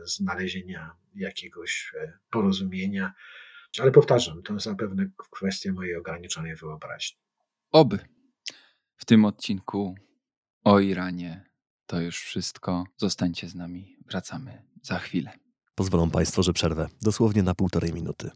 znalezienia 0.04 0.90
jakiegoś 1.14 1.92
e, 2.00 2.18
porozumienia. 2.30 3.14
Ale 3.80 3.90
powtarzam, 3.90 4.42
to 4.42 4.60
zapewne 4.60 5.06
kwestia 5.30 5.72
mojej 5.72 5.96
ograniczonej 5.96 6.56
wyobraźni. 6.56 7.18
Oby. 7.72 7.98
W 8.96 9.04
tym 9.04 9.24
odcinku 9.24 9.94
o 10.64 10.80
Iranie 10.80 11.44
to 11.86 12.00
już 12.00 12.20
wszystko. 12.20 12.84
Zostańcie 12.96 13.48
z 13.48 13.54
nami. 13.54 13.96
Wracamy 14.06 14.62
za 14.82 14.98
chwilę. 14.98 15.30
Pozwolą 15.74 16.10
Państwo, 16.10 16.42
że 16.42 16.52
przerwę 16.52 16.88
dosłownie 17.02 17.42
na 17.42 17.54
półtorej 17.54 17.92
minuty. 17.92 18.30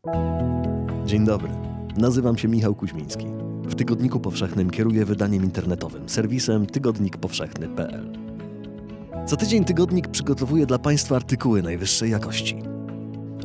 Dzień 1.07 1.25
dobry. 1.25 1.51
Nazywam 1.97 2.39
się 2.39 2.49
Michał 2.49 2.75
Kuźmiński. 2.75 3.27
W 3.63 3.75
Tygodniku 3.75 4.21
Powszechnym 4.21 4.71
kieruję 4.71 5.05
wydaniem 5.05 5.45
internetowym, 5.45 6.09
serwisem 6.09 6.67
tygodnikpowszechny.pl. 6.67 8.19
Co 9.27 9.37
tydzień 9.37 9.65
tygodnik 9.65 10.09
przygotowuje 10.09 10.67
dla 10.67 10.79
Państwa 10.79 11.17
artykuły 11.17 11.63
najwyższej 11.63 12.11
jakości. 12.11 12.78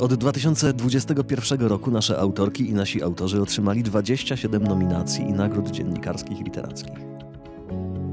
Od 0.00 0.14
2021 0.14 1.60
roku 1.60 1.90
nasze 1.90 2.18
autorki 2.18 2.70
i 2.70 2.72
nasi 2.72 3.02
autorzy 3.02 3.42
otrzymali 3.42 3.82
27 3.82 4.62
nominacji 4.62 5.24
i 5.24 5.32
nagród 5.32 5.70
dziennikarskich 5.70 6.40
i 6.40 6.44
literackich. 6.44 6.98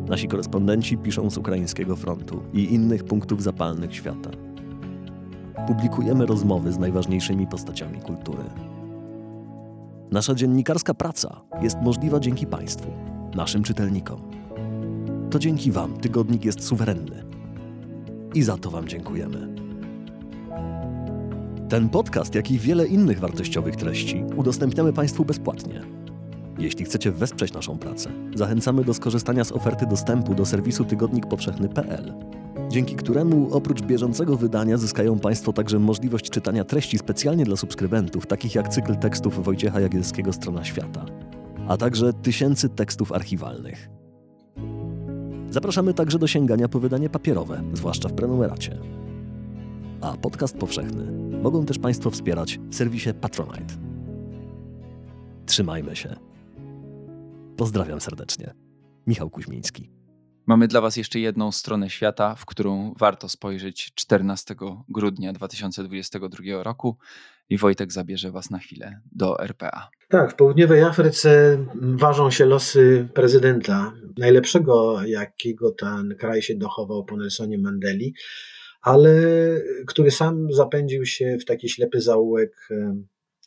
Nasi 0.08 0.28
korespondenci 0.28 0.98
piszą 0.98 1.30
z 1.30 1.38
ukraińskiego 1.38 1.96
frontu 1.96 2.44
i 2.54 2.74
innych 2.74 3.04
punktów 3.04 3.44
zapalnych 3.44 3.96
świata. 3.96 4.30
Publikujemy 5.68 6.26
rozmowy 6.26 6.72
z 6.72 6.80
najważniejszymi 6.80 7.48
postaciami 7.48 8.02
kultury. 8.02 8.44
Nasza 10.12 10.36
dziennikarska 10.36 10.94
praca 10.94 11.42
jest 11.62 11.78
możliwa 11.82 12.20
dzięki 12.20 12.48
Państwu, 12.48 12.92
naszym 13.36 13.64
czytelnikom. 13.64 14.22
To 15.30 15.40
dzięki 15.40 15.72
Wam 15.72 15.98
tygodnik 15.98 16.46
jest 16.46 16.64
suwerenny. 16.64 17.24
I 18.34 18.44
za 18.44 18.58
to 18.58 18.72
Wam 18.72 18.88
dziękujemy. 18.88 19.71
Ten 21.72 21.90
podcast, 21.90 22.36
jak 22.36 22.52
i 22.52 22.60
wiele 22.60 22.88
innych 22.88 23.20
wartościowych 23.20 23.76
treści 23.76 24.24
udostępniamy 24.36 24.94
Państwu 24.94 25.26
bezpłatnie. 25.26 25.82
Jeśli 26.58 26.86
chcecie 26.86 27.12
wesprzeć 27.12 27.54
naszą 27.54 27.78
pracę, 27.78 28.10
zachęcamy 28.36 28.84
do 28.84 28.94
skorzystania 28.94 29.44
z 29.44 29.52
oferty 29.52 29.86
dostępu 29.86 30.36
do 30.36 30.46
serwisu 30.46 30.86
tygodnikpowszechny.pl 30.86 32.14
dzięki 32.70 32.96
któremu 32.96 33.50
oprócz 33.52 33.82
bieżącego 33.82 34.38
wydania 34.38 34.78
zyskają 34.78 35.20
Państwo 35.20 35.54
także 35.54 35.80
możliwość 35.80 36.30
czytania 36.30 36.64
treści 36.64 36.98
specjalnie 36.98 37.46
dla 37.46 37.56
subskrybentów, 37.56 38.28
takich 38.28 38.56
jak 38.56 38.70
cykl 38.70 38.96
tekstów 38.96 39.44
Wojciecha 39.44 39.80
Jagielskiego 39.80 40.34
Strona 40.34 40.64
Świata, 40.64 41.06
a 41.68 41.78
także 41.78 42.14
tysięcy 42.14 42.70
tekstów 42.70 43.12
archiwalnych. 43.12 43.90
Zapraszamy 45.50 45.94
także 45.94 46.20
do 46.20 46.28
sięgania 46.28 46.68
po 46.68 46.80
wydanie 46.80 47.10
papierowe, 47.10 47.64
zwłaszcza 47.74 48.10
w 48.10 48.14
prenumeracie. 48.14 48.78
A 50.02 50.18
podcast 50.18 50.58
powszechny 50.58 51.31
mogą 51.42 51.66
też 51.66 51.80
Państwo 51.80 52.12
wspierać 52.12 52.60
w 52.70 52.76
serwisie 52.76 53.10
Patronite. 53.22 53.74
Trzymajmy 55.46 55.96
się. 55.96 56.16
Pozdrawiam 57.58 58.02
serdecznie. 58.02 58.54
Michał 59.08 59.30
Kuźmiński. 59.30 59.92
Mamy 60.48 60.68
dla 60.68 60.82
Was 60.82 60.98
jeszcze 60.98 61.20
jedną 61.20 61.52
stronę 61.52 61.90
świata, 61.90 62.36
w 62.36 62.46
którą 62.46 62.94
warto 63.00 63.30
spojrzeć 63.30 63.92
14 63.96 64.56
grudnia 64.90 65.34
2022 65.34 66.64
roku 66.64 66.98
i 67.50 67.58
Wojtek 67.58 67.92
zabierze 67.92 68.32
Was 68.32 68.50
na 68.50 68.60
chwilę 68.60 69.00
do 69.12 69.40
RPA. 69.40 69.90
Tak, 70.10 70.32
w 70.32 70.36
południowej 70.36 70.84
Afryce 70.84 71.58
ważą 71.76 72.32
się 72.32 72.46
losy 72.46 73.08
prezydenta, 73.14 73.94
najlepszego 74.18 75.06
jakiego 75.06 75.72
ten 75.72 76.16
kraj 76.20 76.42
się 76.42 76.56
dochował 76.56 77.06
po 77.06 77.18
Nelsonie 77.18 77.58
Mandeli, 77.58 78.14
ale 78.82 79.14
który 79.88 80.12
sam 80.12 80.54
zapędził 80.54 81.06
się 81.06 81.38
w 81.42 81.46
taki 81.46 81.70
ślepy 81.70 82.02
zaułek 82.02 82.70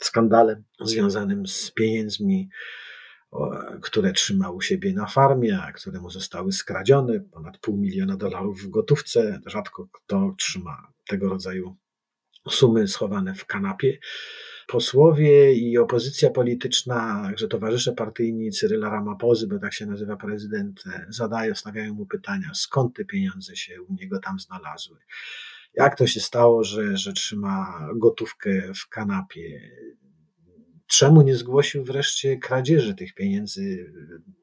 skandalem 0.01 0.65
związanym 0.81 1.47
z 1.47 1.71
pieniędzmi, 1.71 2.49
które 3.83 4.13
trzymał 4.13 4.57
u 4.57 4.61
siebie 4.61 4.93
na 4.93 5.07
farmie, 5.07 5.59
a 5.63 5.73
które 5.73 6.01
mu 6.01 6.11
zostały 6.11 6.53
skradzione, 6.53 7.21
ponad 7.21 7.59
pół 7.59 7.77
miliona 7.77 8.17
dolarów 8.17 8.63
w 8.63 8.71
gotówce. 8.71 9.41
Rzadko 9.47 9.89
kto 9.93 10.35
trzyma 10.39 10.93
tego 11.09 11.29
rodzaju 11.29 11.77
sumy 12.51 12.89
schowane 12.89 13.35
w 13.35 13.47
kanapie. 13.47 13.99
Posłowie 14.67 15.55
i 15.55 15.79
opozycja 15.79 16.31
polityczna, 16.31 17.23
także 17.25 17.49
towarzysze 17.49 17.93
partyjni 17.93 18.51
Cyryla 18.51 18.91
Ramapozy, 18.91 19.49
bo 19.49 19.59
tak 19.59 19.73
się 19.73 19.87
nazywa 19.87 20.17
prezydent, 20.17 20.85
zadają, 21.09 21.55
stawiają 21.55 21.95
mu 21.95 22.07
pytania, 22.07 22.51
skąd 22.55 22.97
te 22.97 23.05
pieniądze 23.05 23.57
się 23.57 23.83
u 23.83 23.95
niego 23.95 24.19
tam 24.19 24.39
znalazły. 24.39 24.97
Jak 25.75 25.99
to 25.99 26.07
się 26.07 26.21
stało, 26.21 26.65
że, 26.65 26.97
że 26.97 27.13
trzyma 27.13 27.89
gotówkę 27.97 28.73
w 28.75 28.89
kanapie? 28.89 29.71
Czemu 30.87 31.23
nie 31.23 31.37
zgłosił 31.37 31.85
wreszcie 31.85 32.37
kradzieży 32.37 32.95
tych 32.95 33.15
pieniędzy 33.15 33.93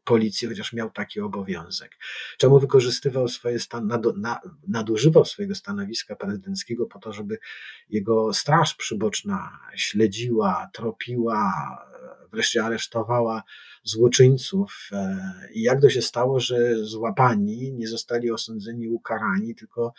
policji, 0.04 0.48
chociaż 0.48 0.74
miał 0.74 0.92
taki 0.92 1.22
obowiązek? 1.22 1.92
Czemu 2.38 2.60
wykorzystywał 2.60 3.28
swoje 3.28 3.60
stan, 3.60 3.90
nadużywał 4.68 5.26
swojego 5.26 5.56
stanowiska 5.56 6.16
prezydenckiego 6.16 6.86
po 6.86 7.00
to, 7.00 7.14
żeby 7.14 7.38
jego 7.90 8.34
straż 8.34 8.76
przyboczna 8.76 9.60
śledziła, 9.76 10.70
tropiła, 10.74 11.54
wreszcie 12.32 12.64
aresztowała 12.64 13.44
złoczyńców? 13.84 14.90
I 15.54 15.62
jak 15.62 15.82
to 15.82 15.90
się 15.90 16.02
stało, 16.02 16.40
że 16.40 16.86
złapani 16.86 17.74
nie 17.74 17.88
zostali 17.88 18.32
osądzeni, 18.32 18.88
ukarani, 18.88 19.56
tylko 19.56 19.94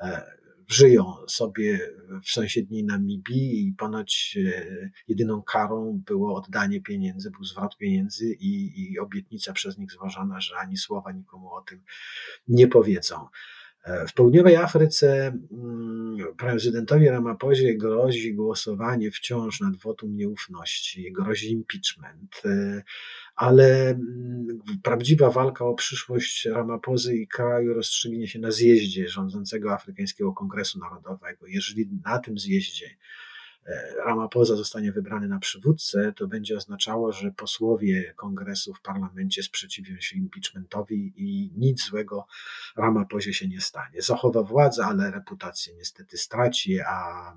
e, 0.00 0.40
żyją 0.70 1.14
sobie 1.28 1.80
w 2.24 2.30
sąsiedniej 2.30 2.84
Namibii 2.84 3.68
i 3.68 3.72
ponoć 3.72 4.38
e, 4.46 4.90
jedyną 5.08 5.42
karą 5.42 6.02
było 6.06 6.36
oddanie 6.36 6.80
pieniędzy, 6.80 7.30
był 7.30 7.44
zwrot 7.44 7.76
pieniędzy 7.76 8.34
i, 8.40 8.82
i 8.82 8.98
obietnica 8.98 9.52
przez 9.52 9.78
nich 9.78 9.92
złożona, 9.92 10.40
że 10.40 10.56
ani 10.56 10.76
słowa 10.76 11.12
nikomu 11.12 11.54
o 11.54 11.60
tym 11.60 11.82
nie 12.48 12.68
powiedzą. 12.68 13.28
E, 13.84 14.06
w 14.06 14.12
południowej 14.12 14.56
Afryce 14.56 15.38
mm, 15.52 16.18
prezydentowi 16.36 17.08
Ramapozie 17.08 17.74
grozi 17.74 18.34
głosowanie 18.34 19.10
wciąż 19.10 19.60
nad 19.60 19.76
wotum 19.76 20.16
nieufności, 20.16 21.12
grozi 21.12 21.52
impeachment, 21.52 22.42
e, 22.44 22.82
ale 23.36 23.90
mm, 23.90 24.58
prawdziwa 24.82 25.30
walka 25.30 25.64
o 25.64 25.74
przyszłość 25.74 26.44
Ramapozy 26.44 27.16
i 27.16 27.28
kraju 27.28 27.74
rozstrzygnie 27.74 28.28
się 28.28 28.38
na 28.38 28.50
zjeździe 28.50 29.08
rządzącego 29.08 29.72
Afrykańskiego 29.72 30.32
Kongresu 30.32 30.78
Narodowego. 30.78 31.46
Jeżeli 31.46 31.88
na 32.04 32.18
tym 32.18 32.38
zjeździe 32.38 32.90
Ramaphosa 34.06 34.56
zostanie 34.56 34.92
wybrany 34.92 35.28
na 35.28 35.38
przywódcę, 35.38 36.12
to 36.16 36.28
będzie 36.28 36.56
oznaczało, 36.56 37.12
że 37.12 37.30
posłowie 37.30 38.14
kongresu 38.16 38.74
w 38.74 38.80
parlamencie 38.80 39.42
sprzeciwią 39.42 40.00
się 40.00 40.16
impeachmentowi 40.16 41.12
i 41.16 41.52
nic 41.56 41.84
złego 41.84 42.26
Ramaphosie 42.76 43.34
się 43.34 43.48
nie 43.48 43.60
stanie. 43.60 44.02
Zachowa 44.02 44.42
władzę, 44.42 44.84
ale 44.84 45.10
reputację 45.10 45.74
niestety 45.74 46.18
straci, 46.18 46.80
a 46.80 47.32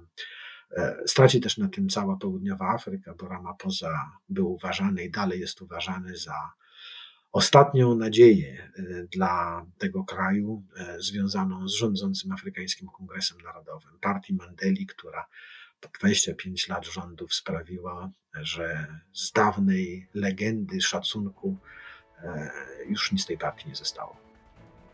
e, 0.72 0.96
straci 1.06 1.42
też 1.42 1.58
na 1.58 1.70
tym 1.70 1.90
cała 1.90 2.18
południowa 2.18 2.70
Afryka, 2.70 3.14
bo 3.20 3.28
Ramaphosa 3.28 4.12
był 4.30 4.54
uważany 4.54 5.04
i 5.04 5.12
dalej 5.12 5.40
jest 5.40 5.62
uważany 5.62 6.18
za 6.18 6.52
ostatnią 7.32 7.96
nadzieję 7.96 8.72
e, 8.78 8.84
dla 9.04 9.66
tego 9.78 10.04
kraju 10.04 10.64
związaną 10.98 11.68
z 11.68 11.74
rządzącym 11.74 12.32
Afrykańskim 12.32 12.88
Kongresem 12.88 13.38
Narodowym, 13.42 14.00
partii 14.02 14.34
Mandeli, 14.34 14.86
która 14.86 15.26
25 16.00 16.68
lat 16.68 16.86
rządów 16.86 17.34
sprawiło, 17.34 18.10
że 18.42 18.88
z 19.14 19.32
dawnej 19.32 20.08
legendy, 20.14 20.82
szacunku 20.82 21.58
e, 22.24 22.52
już 22.90 23.12
nic 23.12 23.26
tej 23.26 23.38
partii 23.38 23.70
nie 23.70 23.76
zostało. 23.76 24.24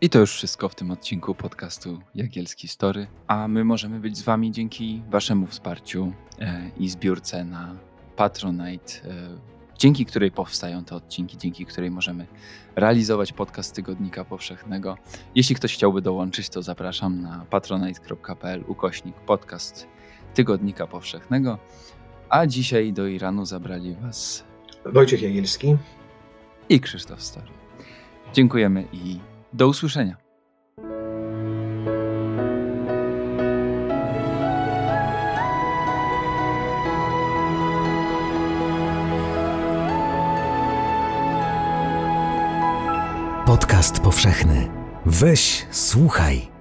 I 0.02 0.10
to 0.10 0.20
już 0.20 0.34
wszystko 0.34 0.70
w 0.70 0.76
tym 0.76 0.92
odcinku 0.92 1.36
podcastu 1.36 2.02
Jagielski 2.16 2.68
Story, 2.68 3.08
a 3.28 3.48
my 3.48 3.64
możemy 3.64 4.00
być 4.00 4.18
z 4.18 4.22
Wami 4.22 4.52
dzięki 4.52 5.04
Waszemu 5.10 5.48
wsparciu 5.48 6.14
e, 6.40 6.72
i 6.78 6.90
zbiórce 6.90 7.44
na 7.44 7.76
Patronite, 8.16 8.94
e, 8.94 9.38
dzięki 9.78 10.06
której 10.06 10.32
powstają 10.32 10.84
te 10.84 10.96
odcinki, 10.96 11.38
dzięki 11.38 11.66
której 11.66 11.92
możemy 11.92 12.28
realizować 12.76 13.34
podcast 13.34 13.76
Tygodnika 13.76 14.26
Powszechnego. 14.26 14.98
Jeśli 15.36 15.56
ktoś 15.56 15.74
chciałby 15.74 16.02
dołączyć, 16.02 16.50
to 16.50 16.62
zapraszam 16.62 17.22
na 17.22 17.46
patronite.pl 17.50 18.64
ukośnik 18.68 19.16
podcast 19.16 19.88
Tygodnika 20.34 20.88
Powszechnego. 20.88 21.58
A 22.30 22.48
dzisiaj 22.48 22.94
do 22.94 23.08
Iranu 23.08 23.46
zabrali 23.46 23.96
Was 23.96 24.44
Wojciech 24.86 25.22
Jagielski 25.22 25.78
i 26.70 26.80
Krzysztof 26.80 27.22
Story. 27.22 27.48
Dziękujemy 28.34 28.86
i 28.94 29.20
do 29.54 29.68
usłyszenia. 29.68 30.30
Podcast 43.46 44.00
powszechny. 44.00 44.70
Weź, 45.06 45.66
słuchaj. 45.72 46.59